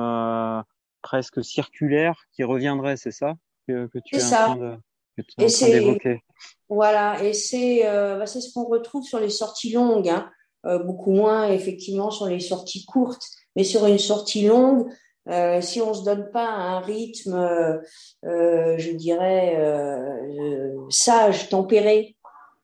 presque 1.06 1.44
circulaire 1.44 2.26
qui 2.36 2.44
reviendrait, 2.44 2.98
c'est 2.98 3.12
ça 3.12 3.36
que, 3.68 3.88
tu 4.04 4.16
es 4.16 4.20
ça. 4.20 4.50
en 4.50 4.56
train 4.56 5.68
d'évoquer? 5.70 6.22
Voilà, 6.68 7.24
et 7.24 7.34
c'est, 7.34 7.84
bah, 7.84 8.26
c'est 8.26 8.42
ce 8.42 8.52
qu'on 8.54 8.66
retrouve 8.66 9.06
sur 9.06 9.20
les 9.20 9.30
sorties 9.30 9.72
longues, 9.72 10.10
hein. 10.10 10.30
beaucoup 10.64 11.12
moins 11.12 11.48
effectivement 11.48 12.10
sur 12.10 12.26
les 12.26 12.40
sorties 12.40 12.86
courtes, 12.86 13.28
mais 13.56 13.64
sur 13.64 13.86
une 13.86 14.00
sortie 14.00 14.48
longue, 14.48 14.90
euh, 15.28 15.60
si 15.62 15.82
on 15.82 15.94
se 15.94 16.04
donne 16.04 16.30
pas 16.32 16.48
un 16.48 16.80
rythme, 16.80 17.34
euh, 17.34 17.78
euh, 18.26 18.78
je 18.78 18.92
dirais 18.92 19.58
sage, 20.90 21.50
tempéré, 21.50 22.16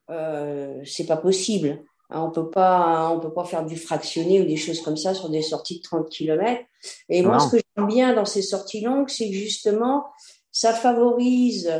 c'est 0.09 1.07
pas 1.07 1.17
possible. 1.17 1.83
Hein, 2.09 2.23
on 2.23 2.31
peut 2.31 2.49
pas, 2.49 3.09
on 3.09 3.19
peut 3.21 3.33
pas 3.33 3.45
faire 3.45 3.65
du 3.65 3.77
fractionné 3.77 4.41
ou 4.41 4.45
des 4.45 4.57
choses 4.57 4.81
comme 4.81 4.97
ça 4.97 5.13
sur 5.13 5.29
des 5.29 5.41
sorties 5.41 5.77
de 5.77 5.83
30 5.83 6.09
km. 6.09 6.61
Et 7.07 7.21
moi, 7.21 7.39
ce 7.39 7.55
que 7.55 7.60
bien 7.77 8.13
dans 8.13 8.25
ces 8.25 8.41
sorties 8.41 8.81
longues, 8.81 9.09
c'est 9.09 9.29
que 9.29 9.35
justement, 9.35 10.11
ça 10.51 10.73
favorise 10.73 11.71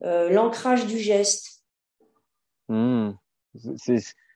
l'ancrage 0.00 0.86
du 0.86 0.98
geste. 0.98 1.64
Mmh. 2.68 3.12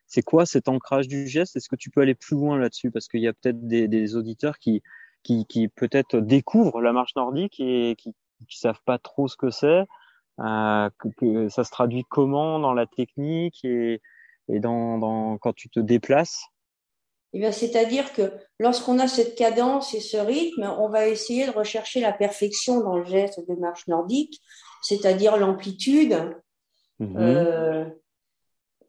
C'est 0.06 0.22
quoi 0.22 0.44
cet 0.44 0.68
ancrage 0.68 1.08
du 1.08 1.26
geste? 1.26 1.56
Est-ce 1.56 1.68
que 1.68 1.76
tu 1.76 1.90
peux 1.90 2.00
aller 2.00 2.14
plus 2.14 2.36
loin 2.36 2.58
là-dessus? 2.58 2.90
Parce 2.90 3.08
qu'il 3.08 3.20
y 3.20 3.28
a 3.28 3.32
peut-être 3.32 3.66
des, 3.66 4.16
auditeurs 4.16 4.58
qui, 4.58 4.82
qui, 5.22 5.68
peut-être 5.74 6.18
découvrent 6.18 6.82
la 6.82 6.92
marche 6.92 7.14
nordique 7.16 7.60
et 7.60 7.94
qui 7.96 8.10
ne 8.10 8.46
savent 8.50 8.82
pas 8.84 8.98
trop 8.98 9.28
ce 9.28 9.36
que 9.36 9.50
c'est, 9.50 9.86
euh, 10.40 10.90
que, 11.18 11.48
ça 11.48 11.64
se 11.64 11.70
traduit 11.70 12.04
comment 12.08 12.58
dans 12.58 12.74
la 12.74 12.86
technique 12.86 13.64
et, 13.64 14.00
et 14.48 14.60
dans, 14.60 15.38
quand 15.38 15.54
tu 15.54 15.68
te 15.68 15.80
déplaces? 15.80 16.44
Eh 17.34 17.52
c'est-à-dire 17.52 18.12
que 18.12 18.32
lorsqu'on 18.58 18.98
a 18.98 19.08
cette 19.08 19.34
cadence 19.34 19.94
et 19.94 20.00
ce 20.00 20.16
rythme, 20.16 20.74
on 20.78 20.88
va 20.88 21.08
essayer 21.08 21.46
de 21.46 21.52
rechercher 21.52 22.00
la 22.00 22.12
perfection 22.12 22.80
dans 22.80 22.98
le 22.98 23.04
geste 23.04 23.40
de 23.48 23.54
marche 23.54 23.86
nordique, 23.88 24.40
c'est-à-dire 24.82 25.36
l'amplitude, 25.36 26.34
mm-hmm. 27.00 27.16
euh, 27.16 27.84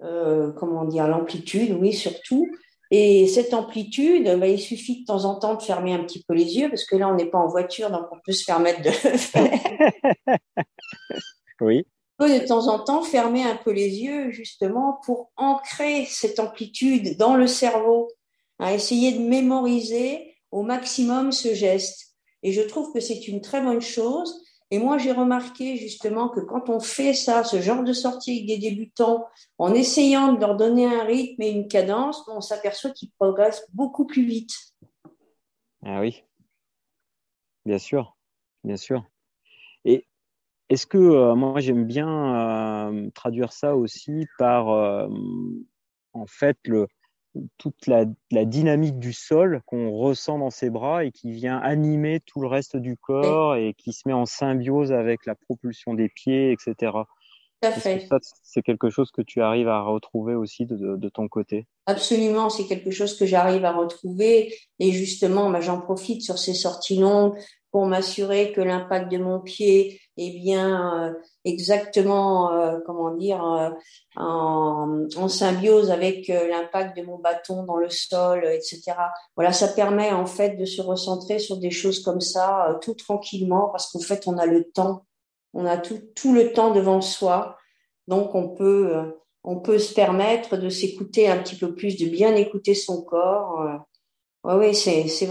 euh, 0.02 0.52
comment 0.54 0.86
dire, 0.86 1.08
l'amplitude, 1.08 1.72
oui, 1.80 1.94
surtout, 1.94 2.48
et 2.96 3.26
cette 3.26 3.56
amplitude, 3.56 4.38
bah, 4.40 4.48
il 4.48 4.60
suffit 4.60 5.02
de 5.02 5.06
temps 5.06 5.26
en 5.26 5.40
temps 5.40 5.56
de 5.56 5.64
fermer 5.64 5.94
un 5.94 6.04
petit 6.04 6.24
peu 6.28 6.36
les 6.36 6.58
yeux, 6.58 6.70
parce 6.70 6.86
que 6.86 6.96
là, 6.96 7.10
on 7.10 7.16
n'est 7.16 7.26
pas 7.30 7.40
en 7.40 7.48
voiture, 7.48 7.90
donc 7.90 8.06
on 8.12 8.20
peut 8.24 8.34
se 8.34 8.46
permettre 8.46 8.84
de 8.84 8.90
le 8.90 9.18
faire. 9.18 9.60
oui. 11.60 11.88
On 12.20 12.26
peut 12.26 12.40
de 12.40 12.46
temps 12.46 12.68
en 12.68 12.78
temps 12.78 13.02
fermer 13.02 13.44
un 13.44 13.56
peu 13.56 13.72
les 13.72 13.90
yeux, 14.00 14.30
justement, 14.30 15.00
pour 15.08 15.32
ancrer 15.38 16.06
cette 16.06 16.40
amplitude 16.40 17.18
dans 17.18 17.36
le 17.36 17.48
cerveau, 17.48 18.10
à 18.64 18.74
essayer 18.74 19.12
de 19.12 19.20
mémoriser 19.20 20.36
au 20.52 20.64
maximum 20.64 21.32
ce 21.32 21.54
geste. 21.54 22.16
Et 22.44 22.52
je 22.52 22.62
trouve 22.62 22.92
que 22.94 23.00
c'est 23.00 23.28
une 23.28 23.42
très 23.42 23.62
bonne 23.62 23.82
chose 23.82 24.44
et 24.74 24.80
moi, 24.80 24.98
j'ai 24.98 25.12
remarqué 25.12 25.78
justement 25.78 26.30
que 26.30 26.40
quand 26.40 26.68
on 26.68 26.80
fait 26.80 27.14
ça, 27.14 27.44
ce 27.44 27.62
genre 27.62 27.84
de 27.84 27.94
sortie 27.94 28.32
avec 28.32 28.48
des 28.48 28.58
débutants, 28.58 29.28
en 29.60 29.72
essayant 29.72 30.34
de 30.34 30.40
leur 30.40 30.56
donner 30.56 30.88
un 30.88 31.04
rythme 31.04 31.44
et 31.44 31.52
une 31.52 31.68
cadence, 31.68 32.28
on 32.28 32.42
s'aperçoit 32.42 32.90
qu'ils 32.90 33.12
progressent 33.12 33.68
beaucoup 33.72 34.08
plus 34.08 34.26
vite. 34.26 34.52
Ah 35.86 36.00
oui, 36.02 36.24
bien 37.68 37.78
sûr, 37.78 38.18
bien 38.64 38.76
sûr. 38.78 39.06
Et 39.86 40.08
est-ce 40.70 40.88
que 40.88 40.98
euh, 40.98 41.36
moi, 41.36 41.60
j'aime 41.60 41.86
bien 41.86 42.90
euh, 42.90 43.12
traduire 43.12 43.54
ça 43.54 43.76
aussi 43.76 44.26
par, 44.40 44.70
euh, 44.70 45.08
en 46.14 46.26
fait, 46.26 46.58
le, 46.66 46.88
toute 47.58 47.88
la, 47.88 48.06
dynamique 48.46 49.00
du 49.00 49.14
sol 49.14 49.62
qu'on 49.66 49.92
ressent 49.92 50.38
dans 50.38 50.50
ses 50.50 50.70
bras 50.70 51.04
et 51.06 51.12
qui 51.12 51.32
vient 51.32 51.58
animer 51.58 52.20
tout 52.26 52.42
le 52.42 52.48
reste 52.48 52.78
du 52.78 52.98
corps 52.98 53.56
et 53.56 53.74
qui 53.78 53.94
se 53.94 54.02
met 54.06 54.14
en 54.14 54.26
symbiose 54.26 54.92
avec 54.92 55.26
la 55.26 55.36
propulsion 55.36 55.94
des 55.94 56.10
pieds, 56.10 56.52
etc. 56.52 56.92
C'est 58.44 58.62
quelque 58.62 58.90
chose 58.90 59.12
que 59.12 59.22
tu 59.22 59.42
arrives 59.42 59.70
à 59.70 59.82
retrouver 59.82 60.36
aussi 60.36 60.66
de, 60.66 61.10
ton 61.10 61.28
côté? 61.28 61.66
Absolument, 61.86 62.50
c'est 62.50 62.66
quelque 62.66 62.92
chose 62.92 63.18
que 63.18 63.26
j'arrive 63.26 63.66
à 63.66 63.72
retrouver. 63.72 64.54
Et 64.80 64.92
justement, 64.92 65.50
bah, 65.50 65.62
j'en 65.62 65.80
profite 65.80 66.22
sur 66.22 66.38
ces 66.38 66.54
sorties 66.54 66.98
longues 66.98 67.38
pour 67.74 67.88
m'assurer 67.88 68.52
que 68.52 68.62
l'impact 68.62 69.12
de 69.12 69.18
mon 69.18 69.40
pied 69.40 70.00
est 70.18 70.30
bien 70.30 71.08
euh, 71.08 71.14
exactement, 71.44 72.54
euh, 72.54 72.78
comment 72.86 73.16
dire, 73.16 73.44
euh, 73.44 73.72
en, 74.16 75.28
symbiose 75.28 75.90
avec 75.90 76.28
l'impact 76.28 76.96
de 76.96 77.02
mon 77.02 77.18
bâton 77.18 77.64
dans 77.64 77.78
le 77.78 77.90
sol, 77.90 78.46
etc. 78.46 78.94
Voilà, 79.36 79.52
ça 79.54 79.68
permet 79.70 80.12
en 80.12 80.28
fait 80.28 80.52
de 80.52 80.66
se 80.66 80.84
recentrer 80.84 81.40
sur 81.40 81.58
des 81.58 81.72
choses 81.72 82.04
comme 82.04 82.22
ça, 82.22 82.78
tout 82.84 82.94
tranquillement, 82.94 83.70
parce 83.70 83.92
qu'en 83.92 84.02
fait, 84.02 84.28
on 84.28 84.38
a 84.38 84.46
le 84.46 84.66
temps, 84.70 85.08
on 85.54 85.66
a 85.66 85.78
tout, 85.78 86.00
tout 86.16 86.32
le 86.36 86.54
temps 86.54 86.70
devant 86.70 87.02
soi, 87.02 87.58
donc 88.08 88.36
on 88.36 88.50
peut, 88.50 89.16
on 89.44 89.60
peut 89.60 89.80
se 89.80 89.96
permettre 89.96 90.58
de 90.58 90.70
s'écouter 90.70 91.28
un 91.28 91.40
petit 91.40 91.56
peu 91.56 91.74
plus, 91.74 91.98
de 91.98 92.06
bien 92.06 92.36
écouter 92.36 92.76
son 92.76 93.02
corps. 93.02 93.66
Oui, 94.44 94.54
oui, 94.60 94.76
c'est, 94.76 95.08
c'est 95.08 95.26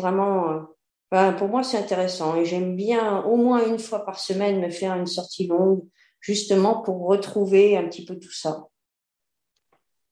pour 1.38 1.48
moi, 1.48 1.62
c'est 1.62 1.76
intéressant 1.76 2.36
et 2.36 2.44
j'aime 2.44 2.74
bien 2.74 3.22
au 3.24 3.36
moins 3.36 3.66
une 3.66 3.78
fois 3.78 4.04
par 4.04 4.18
semaine 4.18 4.60
me 4.60 4.70
faire 4.70 4.94
une 4.94 5.06
sortie 5.06 5.46
longue, 5.46 5.82
justement 6.20 6.80
pour 6.80 7.06
retrouver 7.06 7.76
un 7.76 7.84
petit 7.84 8.04
peu 8.04 8.18
tout 8.18 8.32
ça. 8.32 8.66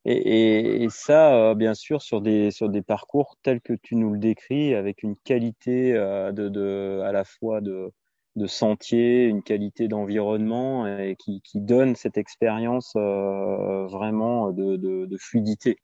Et, 0.06 0.86
ça, 0.90 1.34
euh, 1.34 1.54
bien 1.54 1.74
sûr, 1.74 2.00
sur 2.00 2.22
des, 2.22 2.50
sur 2.50 2.70
des 2.70 2.80
parcours 2.80 3.36
tels 3.42 3.60
que 3.60 3.74
tu 3.74 3.96
nous 3.96 4.12
le 4.12 4.18
décris, 4.18 4.74
avec 4.74 5.02
une 5.02 5.14
qualité 5.16 5.92
euh, 5.94 6.32
de, 6.32 6.48
de, 6.48 7.02
à 7.04 7.12
la 7.12 7.24
fois 7.24 7.60
de, 7.60 7.92
de 8.36 8.46
sentier, 8.46 9.24
une 9.24 9.42
qualité 9.42 9.88
d'environnement 9.88 10.86
et 10.86 11.16
qui, 11.16 11.42
qui 11.42 11.60
donne 11.60 11.96
cette 11.96 12.16
expérience 12.16 12.94
euh, 12.96 13.86
vraiment 13.88 14.52
de, 14.52 14.76
de, 14.76 15.04
de, 15.04 15.16
fluidité. 15.18 15.76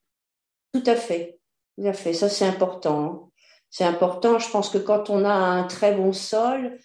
Tout 0.72 0.84
à 0.86 0.96
fait, 0.96 1.38
tout 1.76 1.86
à 1.86 1.92
fait. 1.92 2.14
Ça, 2.14 2.30
c'est 2.30 2.46
important. 2.46 3.30
C'est 3.76 3.84
important. 3.84 4.38
Je 4.38 4.50
pense 4.50 4.70
que 4.70 4.78
quand 4.78 5.10
on 5.10 5.22
a 5.26 5.34
un 5.34 5.64
très 5.64 5.94
bon 5.94 6.14
sol, 6.14 6.78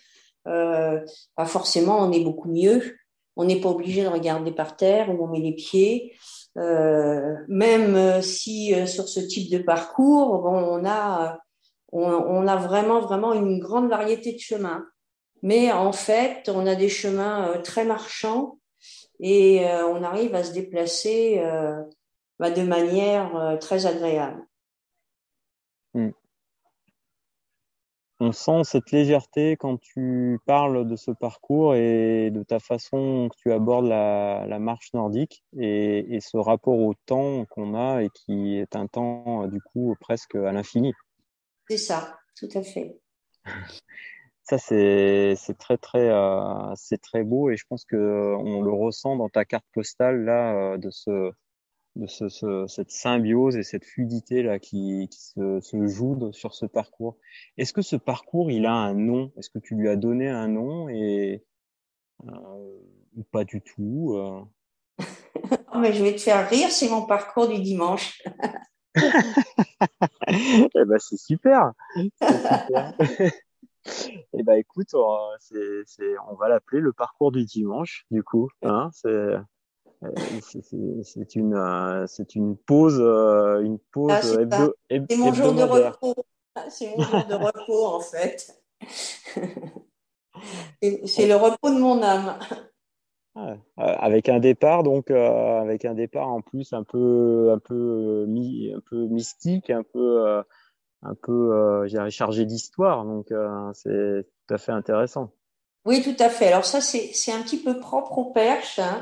euh, 0.45 0.99
bah 1.37 1.45
forcément, 1.45 1.99
on 1.99 2.11
est 2.11 2.19
beaucoup 2.19 2.51
mieux. 2.51 2.97
On 3.37 3.45
n'est 3.45 3.61
pas 3.61 3.69
obligé 3.69 4.03
de 4.03 4.09
regarder 4.09 4.51
par 4.51 4.75
terre 4.75 5.09
où 5.09 5.23
on 5.23 5.27
met 5.27 5.39
les 5.39 5.53
pieds. 5.53 6.13
Euh, 6.57 7.37
même 7.47 8.21
si 8.21 8.75
euh, 8.75 8.87
sur 8.87 9.07
ce 9.07 9.21
type 9.21 9.49
de 9.49 9.59
parcours, 9.59 10.41
bon, 10.41 10.51
on 10.51 10.85
a, 10.85 11.39
on, 11.93 12.45
a 12.45 12.55
vraiment, 12.57 12.99
vraiment 12.99 13.31
une 13.31 13.59
grande 13.59 13.89
variété 13.89 14.33
de 14.33 14.39
chemins. 14.39 14.85
Mais 15.43 15.71
en 15.71 15.93
fait, 15.93 16.49
on 16.49 16.67
a 16.67 16.75
des 16.75 16.89
chemins 16.89 17.51
euh, 17.51 17.61
très 17.61 17.85
marchands 17.85 18.59
et 19.21 19.65
euh, 19.65 19.87
on 19.87 20.03
arrive 20.03 20.35
à 20.35 20.43
se 20.43 20.51
déplacer 20.51 21.41
bah, 22.37 22.51
de 22.51 22.63
manière 22.63 23.57
très 23.61 23.85
agréable. 23.85 24.45
Hmm 25.93 26.09
on 28.21 28.31
sent 28.31 28.63
cette 28.65 28.91
légèreté 28.91 29.57
quand 29.57 29.81
tu 29.81 30.39
parles 30.45 30.87
de 30.87 30.95
ce 30.95 31.09
parcours 31.09 31.73
et 31.73 32.29
de 32.29 32.43
ta 32.43 32.59
façon 32.59 33.29
que 33.31 33.35
tu 33.41 33.51
abordes 33.51 33.87
la, 33.87 34.59
marche 34.59 34.93
nordique 34.93 35.43
et, 35.57 36.19
ce 36.21 36.37
rapport 36.37 36.77
au 36.77 36.93
temps 37.07 37.45
qu'on 37.45 37.73
a 37.73 38.03
et 38.03 38.09
qui 38.13 38.57
est 38.57 38.75
un 38.75 38.85
temps 38.85 39.47
du 39.47 39.59
coup 39.59 39.95
presque 39.99 40.35
à 40.35 40.51
l'infini. 40.51 40.93
C'est 41.67 41.77
ça, 41.77 42.19
tout 42.37 42.49
à 42.53 42.61
fait. 42.61 42.99
Ça 44.43 44.57
c'est 44.57 45.57
très 45.57 45.77
très 45.77 46.09
euh, 46.09 46.73
c'est 46.75 46.99
très 46.99 47.23
beau 47.23 47.49
et 47.51 47.57
je 47.57 47.63
pense 47.69 47.85
que 47.85 48.35
on 48.35 48.61
le 48.61 48.71
ressent 48.71 49.15
dans 49.15 49.29
ta 49.29 49.45
carte 49.45 49.65
postale 49.71 50.25
là 50.25 50.53
euh, 50.53 50.77
de 50.77 50.89
ce 50.89 51.31
de 51.95 52.07
ce, 52.07 52.65
cette 52.67 52.91
symbiose 52.91 53.57
et 53.57 53.63
cette 53.63 53.85
fluidité 53.85 54.43
là 54.43 54.59
qui, 54.59 55.07
qui 55.11 55.21
se, 55.21 55.59
se, 55.59 55.87
joue 55.87 56.31
sur 56.31 56.53
ce 56.53 56.65
parcours. 56.65 57.17
Est-ce 57.57 57.73
que 57.73 57.81
ce 57.81 57.95
parcours 57.95 58.49
il 58.49 58.65
a 58.65 58.73
un 58.73 58.93
nom? 58.93 59.31
Est-ce 59.37 59.49
que 59.49 59.59
tu 59.59 59.75
lui 59.75 59.89
as 59.89 59.97
donné 59.97 60.29
un 60.29 60.47
nom 60.47 60.87
et 60.89 61.43
euh, 62.27 62.79
ou 63.15 63.23
pas 63.31 63.43
du 63.43 63.61
tout 63.61 64.13
euh? 64.15 64.41
oh, 65.73 65.79
mais 65.79 65.93
je 65.93 66.03
vais 66.03 66.15
te 66.15 66.21
faire 66.21 66.49
rire, 66.49 66.69
c'est 66.69 66.89
mon 66.89 67.05
parcours 67.05 67.47
du 67.47 67.59
dimanche. 67.59 68.21
eh 68.95 70.85
ben 70.85 70.99
c'est 70.99 71.17
super. 71.17 71.71
super. 71.95 72.93
eh 74.33 74.43
ben 74.43 74.55
écoute, 74.55 74.89
c'est, 75.39 76.17
on 76.29 76.35
va 76.35 76.49
l'appeler 76.49 76.81
le 76.81 76.93
parcours 76.93 77.31
du 77.31 77.45
dimanche 77.45 78.05
du 78.11 78.23
coup. 78.23 78.49
Hein, 78.61 78.89
c'est 78.93 79.35
c'est 80.41 81.35
une, 81.35 81.53
euh, 81.53 82.07
c'est 82.07 82.35
une 82.35 82.57
pause, 82.57 82.99
euh, 82.99 83.61
une 83.61 83.77
pause 83.77 84.11
ah, 84.11 84.41
hebdo, 84.41 84.75
C'est 85.09 85.17
mon 85.17 85.33
jour 85.33 85.53
de 85.53 85.63
repos. 85.63 86.15
Ah, 86.55 86.69
c'est 86.69 86.95
mon 86.95 87.03
jour 87.03 87.25
de 87.25 87.35
repos 87.35 87.85
en 87.85 87.99
fait. 87.99 88.63
c'est 90.81 91.27
le 91.27 91.35
repos 91.35 91.69
de 91.69 91.79
mon 91.79 92.01
âme. 92.01 92.39
avec 93.77 94.27
un 94.27 94.39
départ 94.39 94.83
donc 94.83 95.11
avec 95.11 95.85
un 95.85 95.93
départ 95.93 96.29
en 96.29 96.41
plus 96.41 96.73
un 96.73 96.83
peu 96.83 97.51
un 97.53 97.59
peu 97.59 98.25
mi, 98.27 98.73
un 98.75 98.81
peu 98.89 99.05
mystique 99.05 99.69
un 99.69 99.83
peu 99.83 100.41
un 101.03 101.15
peu 101.15 101.87
chargé 102.09 102.45
d'histoire 102.45 103.05
donc 103.05 103.31
c'est 103.73 104.25
tout 104.25 104.53
à 104.53 104.57
fait 104.57 104.71
intéressant 104.71 105.31
oui 105.85 106.01
tout 106.01 106.15
à 106.19 106.29
fait 106.29 106.47
alors 106.47 106.65
ça 106.65 106.81
c'est 106.81 107.11
c'est 107.13 107.31
un 107.31 107.41
petit 107.43 107.61
peu 107.61 107.79
propre 107.79 108.17
au 108.17 108.31
Perche 108.31 108.79
hein. 108.79 109.01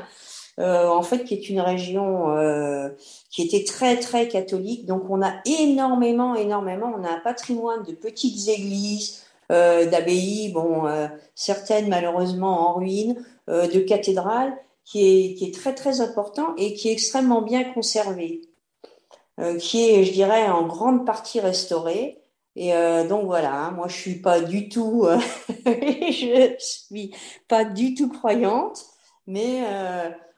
Euh, 0.60 0.88
en 0.88 1.02
fait, 1.02 1.24
qui 1.24 1.32
est 1.32 1.48
une 1.48 1.60
région 1.60 2.36
euh, 2.36 2.90
qui 3.30 3.42
était 3.42 3.64
très 3.64 3.98
très 3.98 4.28
catholique. 4.28 4.84
Donc, 4.84 5.04
on 5.08 5.22
a 5.22 5.32
énormément, 5.46 6.34
énormément, 6.34 6.92
on 6.94 7.02
a 7.02 7.12
un 7.12 7.20
patrimoine 7.20 7.82
de 7.84 7.92
petites 7.92 8.46
églises, 8.48 9.22
euh, 9.50 9.86
d'abbayes, 9.86 10.52
bon, 10.52 10.84
certaines 11.34 11.88
malheureusement 11.88 12.68
en 12.68 12.74
ruine, 12.74 13.24
de 13.48 13.80
cathédrales, 13.80 14.54
qui 14.84 15.06
est, 15.06 15.34
qui 15.34 15.46
est 15.46 15.54
très 15.54 15.74
très 15.74 16.00
important 16.02 16.54
et 16.56 16.74
qui 16.74 16.88
est 16.88 16.92
extrêmement 16.92 17.42
bien 17.42 17.64
conservé, 17.64 18.42
qui 19.58 19.88
est, 19.88 20.04
je 20.04 20.12
dirais, 20.12 20.48
en 20.48 20.66
grande 20.66 21.06
partie 21.06 21.40
restauré. 21.40 22.18
Et 22.56 22.72
donc 23.08 23.24
voilà, 23.24 23.54
hein, 23.54 23.70
moi 23.70 23.88
je 23.88 23.96
suis 23.96 24.20
pas 24.20 24.40
du 24.40 24.68
tout, 24.68 25.06
je 25.66 26.54
suis 26.58 27.14
pas 27.48 27.64
du 27.64 27.94
tout 27.94 28.08
croyante, 28.08 28.84
mais 29.26 29.62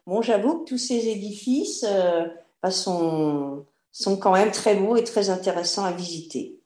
Bon, 0.06 0.20
j'avoue 0.20 0.60
que 0.60 0.70
tous 0.70 0.78
ces 0.78 1.08
édifices 1.08 1.84
euh, 1.88 2.26
bah, 2.62 2.70
sont, 2.70 3.66
sont 3.92 4.16
quand 4.16 4.32
même 4.32 4.50
très 4.50 4.74
beaux 4.74 4.96
et 4.96 5.04
très 5.04 5.30
intéressants 5.30 5.84
à 5.84 5.92
visiter. 5.92 6.58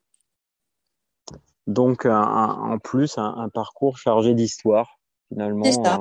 Donc, 1.67 2.07
en 2.07 2.79
plus, 2.83 3.19
un, 3.19 3.49
parcours 3.53 3.99
chargé 3.99 4.35
d'histoire, 4.35 5.01
finalement. 5.29 5.65
Ça. 5.65 5.99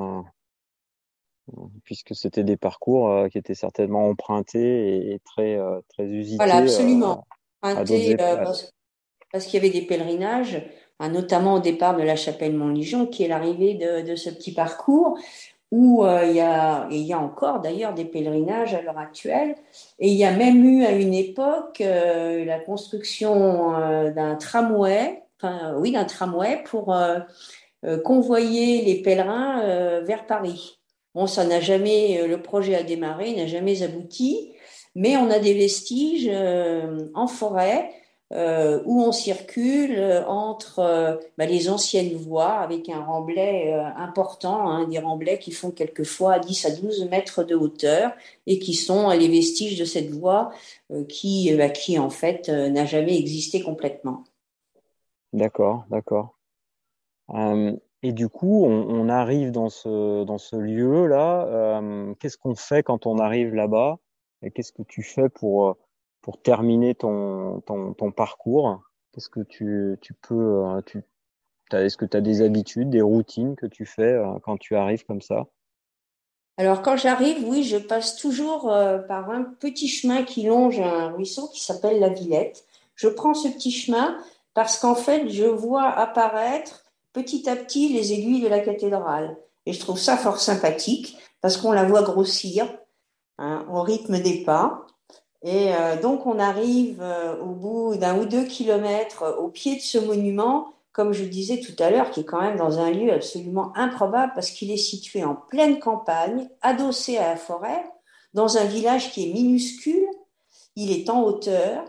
puisque 1.84 2.16
c'était 2.16 2.44
des 2.44 2.56
parcours 2.56 3.10
euh, 3.10 3.28
qui 3.30 3.40
étaient 3.40 3.56
certainement 3.56 4.08
empruntés 4.08 5.12
et, 5.12 5.20
très, 5.26 5.56
euh, 5.56 5.82
très 5.90 6.06
usités. 6.06 6.38
Voilà, 6.38 6.58
absolument. 6.58 7.26
Empruntés 7.64 8.16
parce, 8.16 8.72
parce 9.32 9.46
qu'il 9.46 9.56
y 9.56 9.58
avait 9.58 9.74
des 9.74 9.86
pèlerinages, 9.86 10.64
hein, 11.00 11.10
notamment 11.10 11.56
au 11.56 11.60
départ 11.60 11.98
de 11.98 12.04
la 12.04 12.16
chapelle 12.16 12.56
Montligeon, 12.56 13.08
qui 13.08 13.24
est 13.24 13.28
l'arrivée 13.28 13.74
de, 13.74 14.08
de, 14.08 14.16
ce 14.16 14.30
petit 14.30 14.54
parcours 14.54 15.18
où 15.72 16.04
euh, 16.04 16.24
il, 16.26 16.36
y 16.36 16.42
a, 16.42 16.88
y 16.90 17.14
a 17.14 17.20
encore 17.20 17.60
d'ailleurs 17.60 17.94
des 17.94 18.06
pèlerinages 18.06 18.74
à 18.74 18.82
l'heure 18.82 18.98
actuelle. 18.98 19.56
Et 20.00 20.10
il 20.10 20.16
y 20.16 20.26
a 20.26 20.32
même 20.32 20.64
eu 20.64 20.86
à 20.86 20.92
une 20.92 21.14
époque 21.14 21.82
euh, 21.82 22.46
la 22.46 22.60
construction 22.60 23.76
euh, 23.76 24.12
d'un 24.12 24.36
tramway, 24.36 25.24
enfin 25.40 25.76
oui, 25.78 25.92
d'un 25.92 26.06
tramway 26.06 26.64
pour 26.66 26.96
convoyer 28.04 28.84
les 28.84 29.04
pèlerins 29.04 30.02
vers 30.02 30.26
Paris. 30.26 30.80
Bon, 31.14 31.28
ça 31.28 31.46
n'a 31.46 31.60
jamais, 31.60 32.26
le 32.26 32.42
projet 32.42 32.74
a 32.74 32.82
démarré, 32.82 33.36
n'a 33.36 33.46
jamais 33.46 33.84
abouti, 33.84 34.54
mais 34.96 35.18
on 35.18 35.30
a 35.30 35.38
des 35.38 35.54
vestiges 35.54 36.32
en 37.14 37.28
forêt 37.28 37.92
euh, 38.34 38.82
où 38.86 39.04
on 39.04 39.12
circule 39.12 40.00
euh, 40.00 40.26
entre 40.26 40.80
euh, 40.80 41.16
bah, 41.38 41.46
les 41.46 41.70
anciennes 41.70 42.16
voies 42.16 42.54
avec 42.54 42.90
un 42.90 43.04
remblai 43.04 43.72
important, 43.72 44.68
hein, 44.68 44.88
des 44.88 44.98
remblais 44.98 45.38
qui 45.38 45.52
font 45.52 45.70
quelquefois 45.70 46.40
10 46.40 46.66
à 46.66 46.72
12 46.72 47.08
mètres 47.12 47.44
de 47.44 47.54
hauteur 47.54 48.14
et 48.48 48.58
qui 48.58 48.74
sont 48.74 49.12
les 49.12 49.28
vestiges 49.28 49.78
de 49.78 49.86
cette 49.86 50.10
voie 50.10 50.52
qui, 51.08 51.54
bah, 51.56 51.70
qui 51.70 52.00
en 52.00 52.10
fait 52.10 52.50
n'a 52.50 52.86
jamais 52.86 53.16
existé 53.18 53.62
complètement. 53.62 54.24
D'accord, 55.34 55.86
d'accord. 55.92 56.40
et 58.02 58.12
du 58.12 58.28
coup, 58.28 58.66
on, 58.66 59.10
arrive 59.10 59.52
dans 59.52 59.70
ce 59.70 60.56
lieu-là. 60.56 61.82
Qu'est-ce 62.20 62.38
qu'on 62.38 62.56
fait 62.56 62.82
quand 62.82 63.06
on 63.06 63.20
arrive 63.20 63.54
là-bas 63.54 64.00
Et 64.42 64.50
qu'est-ce 64.50 64.72
que 64.72 64.84
tu 64.84 65.04
fais 65.04 65.30
pour 65.30 65.78
pour 66.26 66.42
terminer 66.42 66.96
ton, 66.96 67.62
ton, 67.62 68.12
parcours 68.12 68.82
Qu'est-ce 69.12 69.30
que 69.30 69.42
tu, 69.42 69.96
tu 70.02 70.16
peux, 70.16 70.66
euh, 70.66 70.82
tu, 70.84 71.04
est-ce 71.72 71.98
que 71.98 72.06
tu 72.06 72.18
as 72.18 72.22
des 72.22 72.42
habitudes, 72.42 72.90
des 72.90 73.04
routines 73.04 73.56
que 73.56 73.68
tu 73.68 73.86
fais 73.86 74.14
euh, 74.14 74.40
quand 74.42 74.58
tu 74.58 74.76
arrives 74.76 75.06
comme 75.06 75.22
ça? 75.22 75.46
Alors 76.58 76.82
quand 76.82 76.98
j'arrive, 76.98 77.48
oui, 77.48 77.64
je 77.64 77.78
passe 77.78 78.16
toujours 78.16 78.74
euh, 78.74 78.98
par 78.98 79.30
un 79.30 79.44
petit 79.44 79.88
chemin 79.88 80.24
qui 80.24 80.48
longe 80.48 80.80
un 80.80 81.12
ruisseau 81.12 81.48
qui 81.50 81.64
s'appelle 81.64 82.00
la 82.00 82.10
Villette. 82.10 82.66
Je 82.96 83.08
prends 83.08 83.36
ce 83.36 83.48
petit 83.48 83.72
chemin 83.72 84.18
parce 84.56 84.80
qu'en 84.80 84.96
fait, 84.96 85.30
je 85.30 85.46
vois 85.46 85.90
apparaître 85.90 86.86
petit 87.14 87.48
à 87.48 87.56
petit 87.56 87.94
les 87.94 88.14
aiguilles 88.14 88.42
de 88.42 88.48
la 88.48 88.62
cathédrale. 88.62 89.38
Et 89.68 89.74
je 89.74 89.80
trouve 89.80 90.00
ça 90.00 90.18
fort 90.18 90.40
sympathique 90.40 91.20
parce 91.40 91.58
qu'on 91.58 91.72
la 91.72 91.86
voit 91.86 92.02
grossir 92.02 92.66
hein, 93.38 93.64
au 93.70 93.84
rythme 93.84 94.20
des 94.20 94.44
pas. 94.44 94.88
Et 95.44 95.74
euh, 95.74 96.02
donc 96.02 96.26
on 96.26 96.40
arrive 96.40 97.02
euh, 97.02 97.40
au 97.40 97.54
bout 97.54 97.96
d'un 97.96 98.20
ou 98.20 98.26
deux 98.26 98.46
kilomètres 98.46 99.24
euh, 99.24 99.36
au 99.36 99.50
pied 99.50 99.76
de 99.76 99.82
ce 99.82 99.98
monument, 99.98 100.74
comme 100.92 101.14
je 101.14 101.24
disais 101.24 101.60
tout 101.60 101.76
à 101.84 101.90
l'heure, 101.90 102.10
qui 102.12 102.22
est 102.22 102.26
quand 102.26 102.42
même 102.42 102.58
dans 102.58 102.80
un 102.80 102.92
lieu 102.92 103.12
absolument 103.12 103.72
improbable 103.76 104.32
parce 104.34 104.50
qu'il 104.52 104.72
est 104.72 104.78
situé 104.78 105.24
en 105.24 105.36
pleine 105.36 105.80
campagne, 105.80 106.50
adossé 106.62 107.18
à 107.18 107.30
la 107.30 107.36
forêt, 107.36 107.84
dans 108.34 108.58
un 108.58 108.66
village 108.66 109.12
qui 109.12 109.30
est 109.30 109.34
minuscule. 109.34 110.08
Il 110.76 110.92
est 110.92 111.10
en 111.10 111.24
hauteur. 111.24 111.86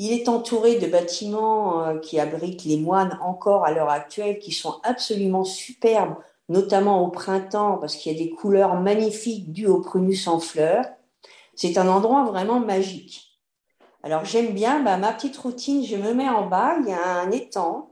Il 0.00 0.12
est 0.12 0.28
entouré 0.28 0.78
de 0.78 0.86
bâtiments 0.86 1.98
qui 1.98 2.20
abritent 2.20 2.64
les 2.64 2.76
moines 2.76 3.18
encore 3.20 3.64
à 3.64 3.72
l'heure 3.72 3.90
actuelle, 3.90 4.38
qui 4.38 4.52
sont 4.52 4.76
absolument 4.84 5.42
superbes 5.42 6.14
notamment 6.48 7.04
au 7.04 7.08
printemps, 7.08 7.76
parce 7.78 7.96
qu'il 7.96 8.12
y 8.12 8.14
a 8.14 8.24
des 8.24 8.30
couleurs 8.30 8.80
magnifiques 8.80 9.52
dues 9.52 9.66
au 9.66 9.80
prunus 9.80 10.26
en 10.28 10.40
fleurs. 10.40 10.86
C'est 11.58 11.76
un 11.76 11.88
endroit 11.88 12.22
vraiment 12.22 12.60
magique. 12.60 13.36
Alors 14.04 14.24
j'aime 14.24 14.54
bien 14.54 14.80
bah, 14.80 14.96
ma 14.96 15.12
petite 15.12 15.36
routine, 15.36 15.84
je 15.84 15.96
me 15.96 16.14
mets 16.14 16.28
en 16.28 16.46
bas, 16.46 16.76
il 16.80 16.88
y 16.88 16.92
a 16.92 17.20
un 17.20 17.32
étang, 17.32 17.90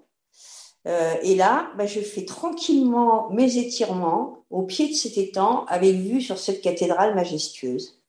euh, 0.87 1.14
et 1.22 1.35
là, 1.35 1.72
bah, 1.76 1.87
je 1.87 1.98
fais 1.98 2.24
tranquillement 2.24 3.29
mes 3.31 3.59
étirements 3.59 4.44
au 4.50 4.62
pied 4.62 4.88
de 4.88 4.94
cet 4.94 5.18
étang 5.18 5.64
avec 5.64 5.96
vue 5.96 6.20
sur 6.20 6.38
cette 6.38 6.61
cathédrale 6.61 7.16
majestueuse. 7.16 8.00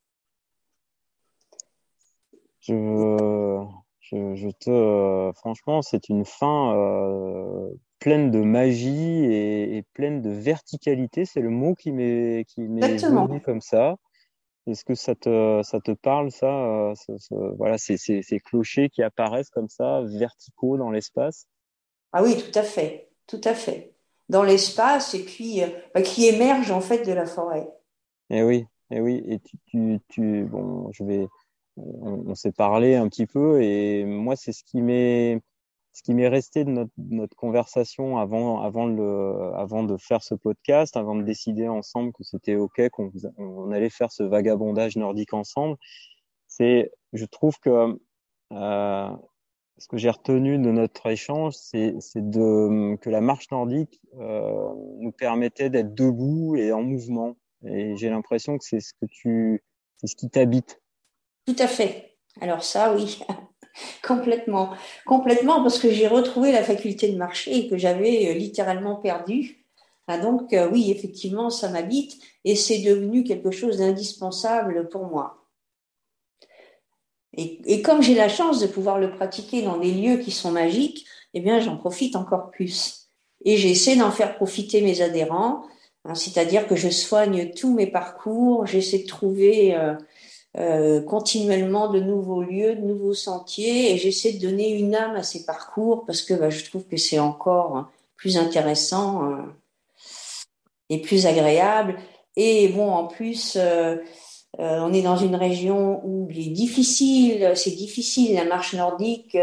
Je, 2.60 3.66
je, 4.02 4.50
te, 4.60 5.32
franchement, 5.38 5.82
c'est 5.82 6.08
une 6.10 6.24
fin 6.24 6.76
euh, 6.76 7.72
pleine 7.98 8.30
de 8.30 8.42
magie 8.42 9.26
et, 9.26 9.84
pleine 9.94 10.22
de 10.22 10.30
verticalité. 10.30 11.26
C'est 11.26 11.42
le 11.42 11.50
mot 11.50 11.74
qui 11.74 11.92
m'est 11.92 12.46
qui 12.48 12.62
m'est 12.62 12.98
venu 12.98 13.42
comme 13.42 13.62
ça. 13.62 13.96
Est-ce 14.68 14.86
que 14.86 14.96
ça 14.96 15.16
te 15.16 15.62
ça 15.64 15.80
te 15.80 15.92
parle 15.92 16.30
ça, 16.32 16.94
Voilà, 17.58 17.78
ces, 17.78 17.98
ces, 17.98 18.22
ces 18.22 18.40
clochers 18.40 18.90
qui 18.90 19.02
apparaissent 19.02 19.50
comme 19.50 19.70
ça, 19.70 20.02
verticaux 20.04 20.78
dans 20.78 20.92
l'espace? 20.92 21.48
Ah 22.12 22.22
oui, 22.24 22.36
tout 22.38 22.58
à 22.60 22.64
fait, 22.64 23.10
tout 23.28 23.40
à 23.46 23.54
fait. 23.54 23.94
Dans 24.30 24.44
l'espace 24.44 25.14
et 25.14 25.24
puis 25.24 25.64
euh, 25.64 25.68
bah, 25.94 26.02
qui 26.02 26.28
émergent 26.28 26.72
en 26.72 26.82
fait 26.82 27.06
de 27.06 27.14
la 27.14 27.26
forêt. 27.26 27.70
Eh 28.30 28.44
oui, 28.44 28.66
eh 28.92 29.00
oui. 29.02 29.24
Et 29.28 29.40
tu, 29.40 29.58
tu, 29.66 30.00
tu 30.10 30.44
bon, 30.46 30.92
je 30.92 31.04
vais, 31.04 31.28
on, 31.78 32.24
on 32.28 32.36
s'est 32.36 32.52
parlé 32.52 32.96
un 32.96 33.08
petit 33.10 33.26
peu 33.26 33.62
et 33.62 34.06
moi 34.06 34.36
c'est 34.36 34.52
ce 34.54 34.64
qui 34.64 34.82
m'est 34.82 35.42
ce 35.98 36.04
qui 36.04 36.14
m'est 36.14 36.28
resté 36.28 36.64
de 36.64 36.88
notre, 37.10 37.36
conversation 37.36 38.20
avant, 38.20 38.88
de 38.88 39.98
faire 39.98 40.22
ce 40.22 40.36
podcast, 40.36 40.96
avant 40.96 41.16
de 41.16 41.24
décider 41.24 41.68
ensemble 41.68 42.14
que 42.14 42.24
c'était 42.24 42.56
OK, 42.56 42.88
qu'on 42.90 43.12
on 43.40 43.72
allait 43.72 43.90
faire 43.90 44.12
ce 44.12 44.22
vagabondage 44.22 44.96
nordique 44.96 45.34
ensemble, 45.34 45.76
c'est, 46.46 46.92
je 47.14 47.26
trouve 47.26 47.58
que 47.60 48.00
euh, 48.52 49.10
ce 49.80 49.88
que 49.88 49.98
j'ai 49.98 50.12
retenu 50.12 50.60
de 50.60 50.70
notre 50.70 51.08
échange, 51.08 51.56
c'est 51.56 51.96
que 52.14 53.10
la 53.10 53.22
marche 53.22 53.50
nordique 53.50 54.00
euh, 54.20 54.70
nous 55.00 55.12
permettait 55.12 55.72
d'être 55.72 55.96
debout 55.96 56.56
et 56.58 56.72
en 56.74 56.84
mouvement. 56.84 57.38
Et 57.66 57.98
j'ai 57.98 58.12
l'impression 58.12 58.60
que 58.60 58.64
c'est 58.64 58.82
ce 58.82 60.16
qui 60.16 60.30
t'habite. 60.30 60.80
Tout 61.48 61.56
à 61.58 61.68
fait. 61.68 62.18
Alors 62.40 62.64
ça, 62.64 62.94
oui. 62.94 63.20
Complètement, 64.04 64.72
complètement, 65.06 65.62
parce 65.62 65.80
que 65.80 65.92
j'ai 65.92 66.08
retrouvé 66.08 66.52
la 66.52 66.64
faculté 66.64 67.10
de 67.10 67.18
marcher 67.18 67.68
que 67.68 67.78
j'avais 67.78 68.30
euh, 68.30 68.34
littéralement 68.34 68.96
perdue. 68.96 69.66
Ah, 70.08 70.18
donc 70.18 70.54
euh, 70.54 70.70
oui, 70.72 70.90
effectivement, 70.92 71.50
ça 71.50 71.70
m'habite 71.70 72.18
et 72.46 72.56
c'est 72.56 72.80
devenu 72.80 73.24
quelque 73.24 73.52
chose 73.52 73.78
d'indispensable 73.78 74.88
pour 74.90 75.06
moi. 75.06 75.44
Et, 77.40 77.84
comme 77.84 78.02
j'ai 78.02 78.16
la 78.16 78.30
chance 78.30 78.60
de 78.60 78.68
pouvoir 78.68 78.98
le 78.98 79.12
pratiquer 79.12 79.62
dans 79.62 79.78
des 79.78 79.92
lieux 79.92 80.18
qui 80.18 80.32
sont 80.32 80.50
magiques, 80.50 81.06
eh 81.36 81.40
bien, 81.40 81.60
j'en 81.60 81.78
profite 81.78 82.16
encore 82.16 82.50
plus. 82.50 83.10
Et 83.46 83.58
j'essaie 83.58 83.96
d'en 83.96 84.10
faire 84.10 84.36
profiter 84.38 84.82
mes 84.82 85.02
adhérents, 85.02 85.64
hein, 86.04 86.16
c'est-à-dire 86.16 86.68
que 86.68 86.76
je 86.76 86.90
soigne 86.90 87.52
tous 87.52 87.72
mes 87.72 87.86
parcours, 87.86 88.66
j'essaie 88.66 89.00
de 89.00 89.08
trouver 89.08 89.76
euh, 89.76 89.94
euh, 90.60 91.02
continuellement 91.04 91.88
de 91.88 92.00
nouveaux 92.00 92.42
lieux, 92.42 92.74
de 92.74 92.82
nouveaux 92.82 93.14
sentiers, 93.14 93.94
et 93.94 93.98
j'essaie 93.98 94.34
de 94.34 94.42
donner 94.42 94.72
une 94.72 94.96
âme 94.96 95.16
à 95.16 95.22
ces 95.22 95.46
parcours 95.46 96.04
parce 96.08 96.24
que 96.24 96.34
bah, 96.34 96.50
je 96.50 96.66
trouve 96.66 96.88
que 96.88 96.98
c'est 96.98 97.20
encore 97.20 97.92
plus 98.16 98.38
intéressant 98.38 99.30
euh, 99.30 99.36
et 100.90 101.00
plus 101.00 101.28
agréable. 101.28 101.98
Et 102.36 102.70
bon, 102.70 102.90
en 102.90 103.06
plus, 103.06 103.56
euh, 103.56 103.98
on 104.58 104.92
est 104.94 105.04
dans 105.04 105.18
une 105.18 105.36
région 105.36 106.02
où 106.04 106.28
il 106.32 106.48
est 106.48 106.52
difficile, 106.52 107.52
c'est 107.56 107.76
difficile 107.76 108.34
la 108.34 108.46
marche 108.46 108.74
nordique. 108.74 109.38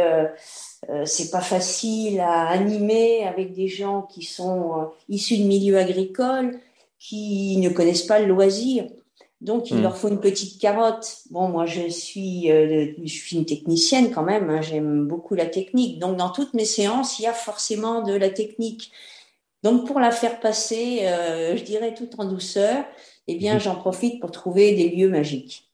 c'est 1.04 1.30
pas 1.30 1.40
facile 1.40 2.18
à 2.20 2.48
animer 2.48 3.24
avec 3.24 3.52
des 3.52 3.68
gens 3.68 4.02
qui 4.02 4.24
sont 4.24 4.90
issus 5.08 5.38
de 5.38 5.44
milieux 5.44 5.78
agricoles, 5.78 6.58
qui 6.98 7.56
ne 7.58 7.68
connaissent 7.68 8.02
pas 8.06 8.18
le 8.18 8.26
loisir. 8.26 8.86
Donc, 9.44 9.70
il 9.70 9.76
hmm. 9.76 9.82
leur 9.82 9.96
faut 9.98 10.08
une 10.08 10.20
petite 10.20 10.58
carotte. 10.58 11.18
Bon, 11.30 11.48
moi, 11.48 11.66
je 11.66 11.86
suis, 11.90 12.50
euh, 12.50 12.94
je 12.98 13.12
suis 13.12 13.36
une 13.36 13.44
technicienne 13.44 14.10
quand 14.10 14.22
même. 14.22 14.48
Hein, 14.48 14.62
J'aime 14.62 15.06
beaucoup 15.06 15.34
la 15.34 15.44
technique. 15.44 15.98
Donc, 15.98 16.16
dans 16.16 16.30
toutes 16.30 16.54
mes 16.54 16.64
séances, 16.64 17.18
il 17.18 17.24
y 17.24 17.26
a 17.26 17.34
forcément 17.34 18.00
de 18.00 18.14
la 18.14 18.30
technique. 18.30 18.90
Donc, 19.62 19.86
pour 19.86 20.00
la 20.00 20.12
faire 20.12 20.40
passer, 20.40 21.00
euh, 21.02 21.58
je 21.58 21.62
dirais 21.62 21.92
tout 21.92 22.08
en 22.16 22.24
douceur, 22.24 22.86
eh 23.26 23.36
bien, 23.36 23.58
j'en 23.58 23.74
profite 23.74 24.18
pour 24.18 24.30
trouver 24.30 24.74
des 24.74 24.88
lieux 24.88 25.10
magiques. 25.10 25.70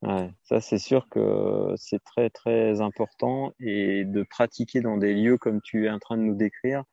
Ouais, 0.00 0.30
ça, 0.44 0.62
c'est 0.62 0.78
sûr 0.78 1.06
que 1.10 1.74
c'est 1.76 2.02
très, 2.02 2.30
très 2.30 2.80
important. 2.80 3.52
Et 3.60 4.06
de 4.06 4.22
pratiquer 4.22 4.80
dans 4.80 4.96
des 4.96 5.12
lieux 5.12 5.36
comme 5.36 5.60
tu 5.60 5.86
es 5.86 5.90
en 5.90 5.98
train 5.98 6.16
de 6.16 6.22
nous 6.22 6.36
décrire, 6.36 6.84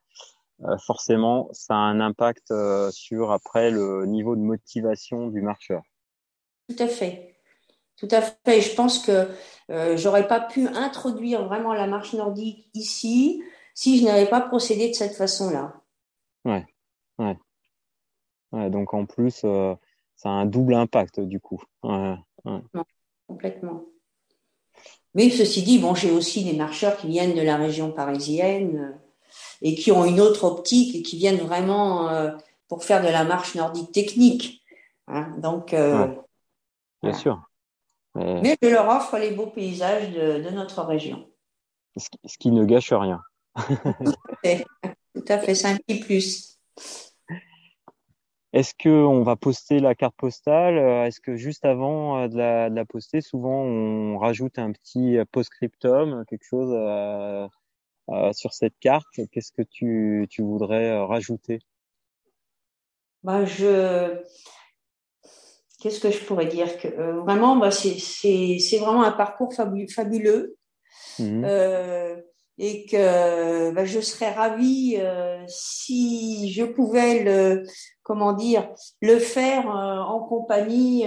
euh, 0.65 0.77
forcément, 0.77 1.47
ça 1.53 1.75
a 1.75 1.77
un 1.77 2.01
impact 2.01 2.53
sur 2.91 3.31
après 3.31 3.71
le 3.71 4.05
niveau 4.07 4.35
de 4.35 4.41
motivation 4.41 5.29
du 5.29 5.41
marcheur. 5.41 5.83
Tout 6.71 6.83
à 6.83 6.87
fait. 6.87 7.35
Tout 7.97 8.07
à 8.11 8.21
fait. 8.21 8.61
Je 8.61 8.75
pense 8.75 8.99
que 8.99 9.27
euh, 9.69 9.97
j'aurais 9.97 10.27
pas 10.27 10.39
pu 10.39 10.67
introduire 10.67 11.45
vraiment 11.45 11.73
la 11.73 11.87
marche 11.87 12.13
nordique 12.13 12.69
ici 12.73 13.43
si 13.73 13.99
je 13.99 14.05
n'avais 14.05 14.27
pas 14.27 14.41
procédé 14.41 14.89
de 14.89 14.93
cette 14.93 15.15
façon-là. 15.15 15.73
Ouais, 16.45 16.65
ouais. 17.19 18.69
donc 18.69 18.93
en 18.93 19.05
plus, 19.05 19.41
euh, 19.43 19.75
ça 20.15 20.29
a 20.29 20.33
un 20.33 20.45
double 20.45 20.73
impact 20.73 21.19
du 21.19 21.39
coup. 21.39 21.61
complètement. 23.27 23.85
Mais 25.13 25.29
ceci 25.29 25.63
dit, 25.63 25.77
bon, 25.77 25.93
j'ai 25.93 26.11
aussi 26.11 26.43
des 26.43 26.53
marcheurs 26.53 26.97
qui 26.97 27.07
viennent 27.07 27.35
de 27.35 27.41
la 27.41 27.57
région 27.57 27.91
parisienne 27.91 28.77
euh, 28.77 28.97
et 29.61 29.75
qui 29.75 29.91
ont 29.91 30.05
une 30.05 30.21
autre 30.21 30.45
optique 30.45 30.95
et 30.95 31.01
qui 31.01 31.17
viennent 31.17 31.37
vraiment 31.37 32.09
euh, 32.09 32.31
pour 32.67 32.83
faire 32.83 33.01
de 33.01 33.09
la 33.09 33.23
marche 33.23 33.55
nordique 33.55 33.91
technique. 33.91 34.61
Hein. 35.07 35.35
Donc, 35.37 35.75
Bien 37.03 37.13
sûr. 37.13 37.41
Mais... 38.15 38.57
je 38.61 38.67
leur 38.67 38.89
offre 38.89 39.17
les 39.17 39.31
beaux 39.31 39.47
paysages 39.47 40.11
de, 40.11 40.49
notre 40.49 40.83
région. 40.83 41.29
Ce 41.97 42.37
qui, 42.37 42.51
ne 42.51 42.65
gâche 42.65 42.93
rien. 42.93 43.21
Tout 43.55 45.25
à 45.27 45.39
fait, 45.39 45.55
c'est 45.55 45.67
un 45.67 45.77
petit 45.77 45.99
plus. 45.99 46.59
Est-ce 48.53 48.73
qu'on 48.81 49.23
va 49.23 49.37
poster 49.37 49.79
la 49.79 49.95
carte 49.95 50.15
postale? 50.17 50.77
Est-ce 51.07 51.21
que 51.21 51.37
juste 51.37 51.63
avant 51.63 52.19
euh, 52.19 52.27
de 52.27 52.37
la, 52.37 52.85
poster, 52.85 53.21
souvent 53.21 53.61
on 53.61 54.17
rajoute 54.17 54.59
un 54.59 54.73
petit 54.73 55.17
post-scriptum, 55.31 56.25
quelque 56.27 56.43
chose 56.43 56.73
euh, 56.73 57.47
euh, 58.09 58.33
sur 58.33 58.53
cette 58.53 58.77
carte? 58.79 59.07
Qu'est-ce 59.31 59.53
que 59.53 59.61
tu, 59.61 60.27
tu 60.29 60.41
voudrais 60.41 60.99
rajouter? 60.99 61.59
Bah, 63.23 63.45
je, 63.45 64.21
qu'est-ce 65.81 65.99
que 65.99 66.11
je 66.11 66.23
pourrais 66.23 66.45
dire 66.45 66.77
que 66.77 66.87
euh, 66.87 67.19
vraiment 67.21 67.57
bah, 67.57 67.71
c'est 67.71 68.77
vraiment 68.79 69.03
un 69.03 69.11
parcours 69.11 69.53
fabuleux. 69.53 70.55
Mhm. 71.19 71.43
euh, 71.45 72.15
et 72.57 72.85
que 72.85 73.71
bah, 73.71 73.85
je 73.85 73.99
serais 73.99 74.31
ravie 74.31 74.97
euh, 74.99 75.41
si 75.47 76.51
je 76.51 76.63
pouvais 76.63 77.23
le 77.23 77.63
comment 78.03 78.33
dire 78.33 78.69
le 79.01 79.17
faire 79.17 79.67
en 79.67 80.19
compagnie 80.19 81.05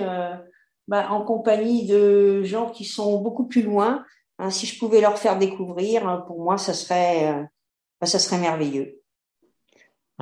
bah, 0.89 1.11
en 1.11 1.23
compagnie 1.25 1.87
de 1.87 2.43
gens 2.45 2.71
qui 2.71 2.85
sont 2.85 3.21
beaucoup 3.21 3.47
plus 3.47 3.63
loin 3.63 4.05
hein, 4.39 4.51
si 4.51 4.67
je 4.67 4.79
pouvais 4.79 5.01
leur 5.01 5.19
faire 5.19 5.39
découvrir 5.39 6.09
hein, 6.09 6.25
pour 6.27 6.43
moi 6.43 6.59
ça 6.59 6.75
serait 6.75 7.47
ça 8.03 8.19
serait 8.19 8.39
merveilleux 8.39 9.04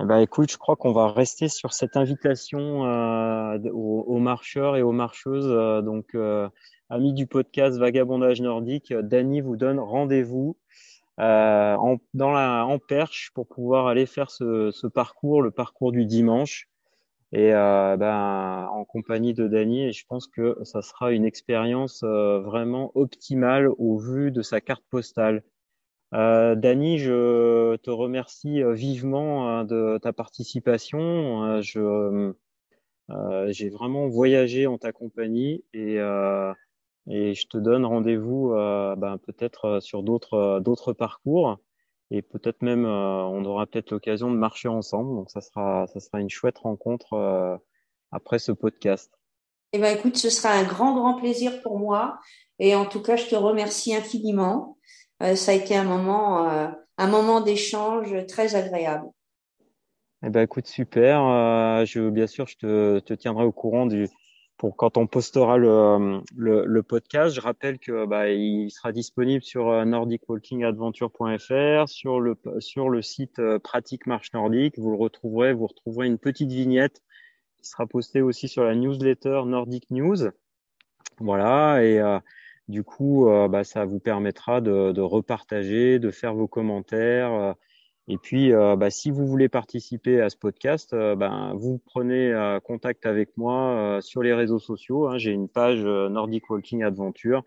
eh 0.01 0.05
ben, 0.05 0.19
écoute, 0.19 0.51
je 0.51 0.57
crois 0.57 0.77
qu'on 0.77 0.93
va 0.93 1.13
rester 1.13 1.49
sur 1.49 1.73
cette 1.73 1.97
invitation 1.97 2.87
euh, 2.87 3.59
aux, 3.73 4.19
marcheurs 4.19 4.77
et 4.77 4.83
aux 4.83 4.93
marcheuses. 4.93 5.49
Euh, 5.49 5.83
donc, 5.83 6.15
euh, 6.15 6.49
amis 6.89 7.13
du 7.13 7.27
podcast 7.27 7.79
Vagabondage 7.79 8.41
Nordique, 8.41 8.93
Dany 8.93 9.41
vous 9.41 9.57
donne 9.57 9.79
rendez-vous 9.79 10.57
en, 11.19 11.99
dans 12.15 12.33
la, 12.33 12.65
en 12.67 12.79
perche 12.79 13.31
pour 13.35 13.47
pouvoir 13.47 13.87
aller 13.87 14.07
faire 14.07 14.31
ce, 14.31 14.71
ce 14.73 14.87
parcours, 14.87 15.43
le 15.43 15.51
parcours 15.51 15.93
du 15.93 16.07
dimanche 16.07 16.69
et 17.33 17.55
euh, 17.55 17.97
ben, 17.97 18.69
en 18.71 18.85
compagnie 18.85 19.35
de 19.35 19.49
Dany. 19.49 19.85
Et 19.85 19.93
je 19.93 20.05
pense 20.07 20.27
que 20.27 20.59
ça 20.65 20.83
sera 20.83 21.13
une 21.13 21.25
expérience 21.25 22.03
euh, 22.05 22.41
vraiment 22.41 22.93
optimale 22.95 23.69
au 23.79 23.99
vu 23.99 24.31
de 24.31 24.43
sa 24.43 24.61
carte 24.61 24.85
postale. 24.91 25.43
Euh, 26.15 26.55
je 26.55 27.77
te 27.77 27.91
remercie 27.91 28.63
euh, 28.63 28.73
vivement 28.73 29.49
hein, 29.49 29.65
de 29.65 29.99
ta 30.03 30.13
participation. 30.13 31.45
Euh, 31.45 31.61
je, 31.63 32.33
j'ai 33.49 33.71
vraiment 33.71 34.09
voyagé 34.09 34.67
en 34.67 34.79
ta 34.79 34.93
compagnie 34.93 35.65
et, 35.75 35.97
et 35.97 37.35
je 37.35 37.47
te 37.47 37.59
donne 37.59 37.85
rendez-vous 37.85 38.55
ben, 38.97 39.19
peut-être 39.19 39.81
sur 39.81 40.03
d'autres 40.03 40.61
d'autres 40.61 40.95
parcours 40.95 41.59
et 42.13 42.21
peut-être 42.21 42.61
même 42.63 42.85
euh, 42.85 43.25
on 43.25 43.45
aura 43.45 43.67
peut-être 43.67 43.91
l'occasion 43.91 44.31
de 44.31 44.37
marcher 44.37 44.69
ensemble. 44.69 45.17
Donc 45.17 45.31
ça 45.31 45.41
sera 45.41 45.87
ça 45.87 45.99
sera 45.99 46.21
une 46.21 46.29
chouette 46.29 46.59
rencontre 46.59 47.15
euh, 47.15 47.57
après 48.11 48.39
ce 48.39 48.53
podcast. 48.53 49.11
Eh 49.73 49.79
ben 49.79 49.97
écoute, 49.97 50.19
ce 50.19 50.29
sera 50.29 50.51
un 50.51 50.65
grand 50.65 50.95
grand 50.95 51.15
plaisir 51.15 51.63
pour 51.63 51.79
moi 51.79 52.21
et 52.59 52.75
en 52.75 52.85
tout 52.85 53.01
cas 53.01 53.17
je 53.17 53.27
te 53.27 53.35
remercie 53.35 53.95
infiniment. 53.95 54.77
Euh, 55.23 55.37
ça 55.37 55.53
a 55.53 55.55
été 55.55 55.77
un 55.77 55.85
moment 55.85 56.49
un 56.99 57.09
moment 57.09 57.41
d'échange 57.41 58.27
très 58.27 58.55
agréable. 58.55 59.07
Eh 60.25 60.31
ben 60.31 60.43
écoute 60.43 60.67
super. 60.67 61.21
je 61.87 62.11
bien 62.11 62.27
sûr 62.27 62.47
je 62.47 62.57
te, 62.57 62.99
te 63.01 63.15
tiendrai 63.15 63.45
au 63.45 63.53
courant 63.53 63.87
du 63.87 64.09
pour 64.63 64.77
quand 64.77 64.97
on 64.97 65.09
postera 65.09 65.59
le, 65.59 66.23
le, 66.37 66.65
le, 66.65 66.83
podcast. 66.85 67.35
Je 67.35 67.41
rappelle 67.41 67.81
que 67.81 68.07
bah, 68.07 68.31
il 68.31 68.71
sera 68.71 68.93
disponible 68.93 69.43
sur 69.43 69.69
euh, 69.69 69.85
nordicwalkingadventure.fr, 69.85 71.89
sur 71.89 72.21
le 72.21 72.39
sur 72.61 72.89
le 72.89 73.03
site 73.03 73.41
euh, 73.41 73.59
Pratique 73.59 74.07
Marche 74.07 74.33
Nordique. 74.33 74.79
Vous 74.79 74.93
le 74.93 74.97
retrouverez, 74.97 75.53
vous 75.53 75.67
retrouverez 75.67 76.07
une 76.07 76.19
petite 76.19 76.53
vignette 76.53 77.03
qui 77.59 77.69
sera 77.69 77.89
postée 77.89 78.23
aussi 78.23 78.47
sur 78.47 78.63
la 78.63 78.77
newsletter 78.77 79.43
Nordic 79.47 79.91
News. 79.91 80.31
Voilà 81.19 81.83
et 81.83 81.99
euh, 81.99 82.21
du 82.73 82.83
coup, 82.83 83.27
bah, 83.51 83.63
ça 83.63 83.85
vous 83.85 84.01
permettra 84.01 84.61
de, 84.61 84.91
de, 84.93 85.01
repartager, 85.01 85.99
de 85.99 86.11
faire 86.11 86.35
vos 86.35 86.49
commentaires 86.49 87.55
et 88.09 88.19
puis, 88.19 88.53
euh, 88.53 88.75
bah, 88.77 88.91
si 88.91 89.11
vous 89.11 89.27
voulez 89.27 89.49
participer 89.49 90.21
à 90.21 90.29
ce 90.29 90.37
podcast, 90.37 90.93
euh, 90.93 91.15
ben, 91.15 91.55
vous 91.55 91.79
prenez 91.79 92.33
euh, 92.33 92.59
contact 92.59 93.07
avec 93.07 93.37
moi 93.37 94.01
sur 94.03 94.23
les 94.23 94.35
réseaux 94.35 94.59
sociaux. 94.59 95.09
Hein. 95.09 95.19
J'ai 95.19 95.31
une 95.31 95.49
page 95.49 95.85
Nordic 95.85 96.51
Walking 96.51 96.83
Adventure 96.83 97.45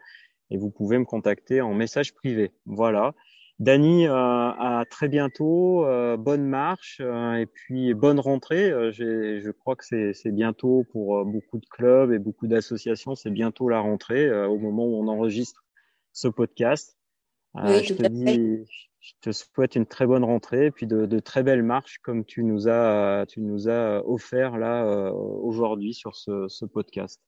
et 0.51 0.57
vous 0.57 0.69
pouvez 0.69 0.97
me 0.97 1.05
contacter 1.05 1.61
en 1.61 1.73
message 1.73 2.13
privé. 2.13 2.51
Voilà. 2.65 3.13
Dany, 3.59 4.05
à 4.07 4.83
très 4.89 5.07
bientôt. 5.07 5.85
bonne 6.17 6.45
marche 6.45 6.99
et 6.99 7.45
puis 7.45 7.93
bonne 7.93 8.19
rentrée. 8.19 8.69
je 8.91 9.51
crois 9.51 9.75
que 9.77 9.85
c'est 9.85 10.31
bientôt 10.31 10.85
pour 10.91 11.23
beaucoup 11.23 11.59
de 11.59 11.65
clubs 11.65 12.11
et 12.11 12.19
beaucoup 12.19 12.47
d'associations. 12.47 13.15
C'est 13.15 13.31
bientôt 13.31 13.69
la 13.69 13.79
rentrée 13.79 14.29
au 14.45 14.57
moment 14.57 14.85
où 14.85 14.95
on 14.95 15.07
enregistre 15.07 15.63
ce 16.11 16.27
podcast. 16.27 16.97
Oui, 17.53 17.83
je 17.85 17.93
te 17.93 18.07
dis, 18.07 18.65
je 19.05 19.13
te 19.21 19.31
souhaite 19.31 19.75
une 19.75 19.85
très 19.85 20.07
bonne 20.07 20.23
rentrée 20.23 20.65
et 20.65 20.71
puis 20.71 20.87
de, 20.87 21.05
de, 21.05 21.19
très 21.19 21.43
belles 21.43 21.63
marches 21.63 21.99
comme 21.99 22.25
tu 22.25 22.43
nous 22.43 22.67
as, 22.67 23.25
tu 23.27 23.39
nous 23.39 23.69
as 23.69 24.03
offert 24.05 24.57
là 24.57 24.83
euh, 24.85 25.11
aujourd'hui 25.11 25.93
sur 25.93 26.15
ce, 26.15 26.47
ce 26.47 26.65
podcast. 26.65 27.21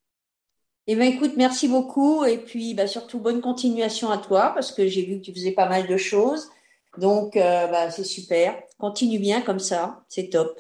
Eh 0.90 0.96
ben 0.96 1.14
écoute, 1.14 1.34
merci 1.36 1.68
beaucoup 1.68 2.24
et 2.24 2.38
puis 2.38 2.74
bah, 2.74 2.88
surtout 2.88 3.20
bonne 3.20 3.42
continuation 3.42 4.10
à 4.10 4.18
toi 4.18 4.52
parce 4.54 4.72
que 4.72 4.88
j'ai 4.88 5.04
vu 5.04 5.18
que 5.20 5.26
tu 5.26 5.34
faisais 5.34 5.52
pas 5.52 5.68
mal 5.68 5.86
de 5.86 5.98
choses. 5.98 6.50
Donc 6.98 7.36
euh, 7.36 7.68
bah, 7.68 7.92
c'est 7.92 8.06
super. 8.06 8.56
Continue 8.78 9.20
bien 9.20 9.42
comme 9.42 9.60
ça, 9.60 10.04
c'est 10.08 10.30
top. 10.30 10.60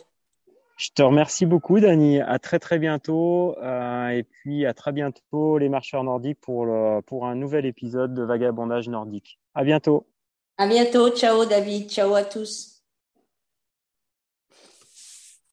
Je 0.75 0.89
te 0.93 1.01
remercie 1.01 1.45
beaucoup, 1.45 1.79
Dani. 1.79 2.19
À 2.19 2.39
très 2.39 2.59
très 2.59 2.77
bientôt 2.77 3.57
euh, 3.57 4.09
et 4.09 4.23
puis 4.23 4.65
à 4.65 4.73
très 4.73 4.91
bientôt 4.91 5.57
les 5.57 5.69
marcheurs 5.69 6.03
nordiques 6.03 6.39
pour 6.41 6.65
le, 6.65 7.01
pour 7.01 7.25
un 7.25 7.35
nouvel 7.35 7.65
épisode 7.65 8.13
de 8.13 8.21
Vagabondage 8.21 8.89
nordique. 8.89 9.39
À 9.55 9.63
bientôt. 9.63 10.05
À 10.57 10.67
bientôt. 10.67 11.09
Ciao 11.15 11.45
David. 11.45 11.89
Ciao 11.89 12.13
à 12.13 12.23
tous. 12.23 12.76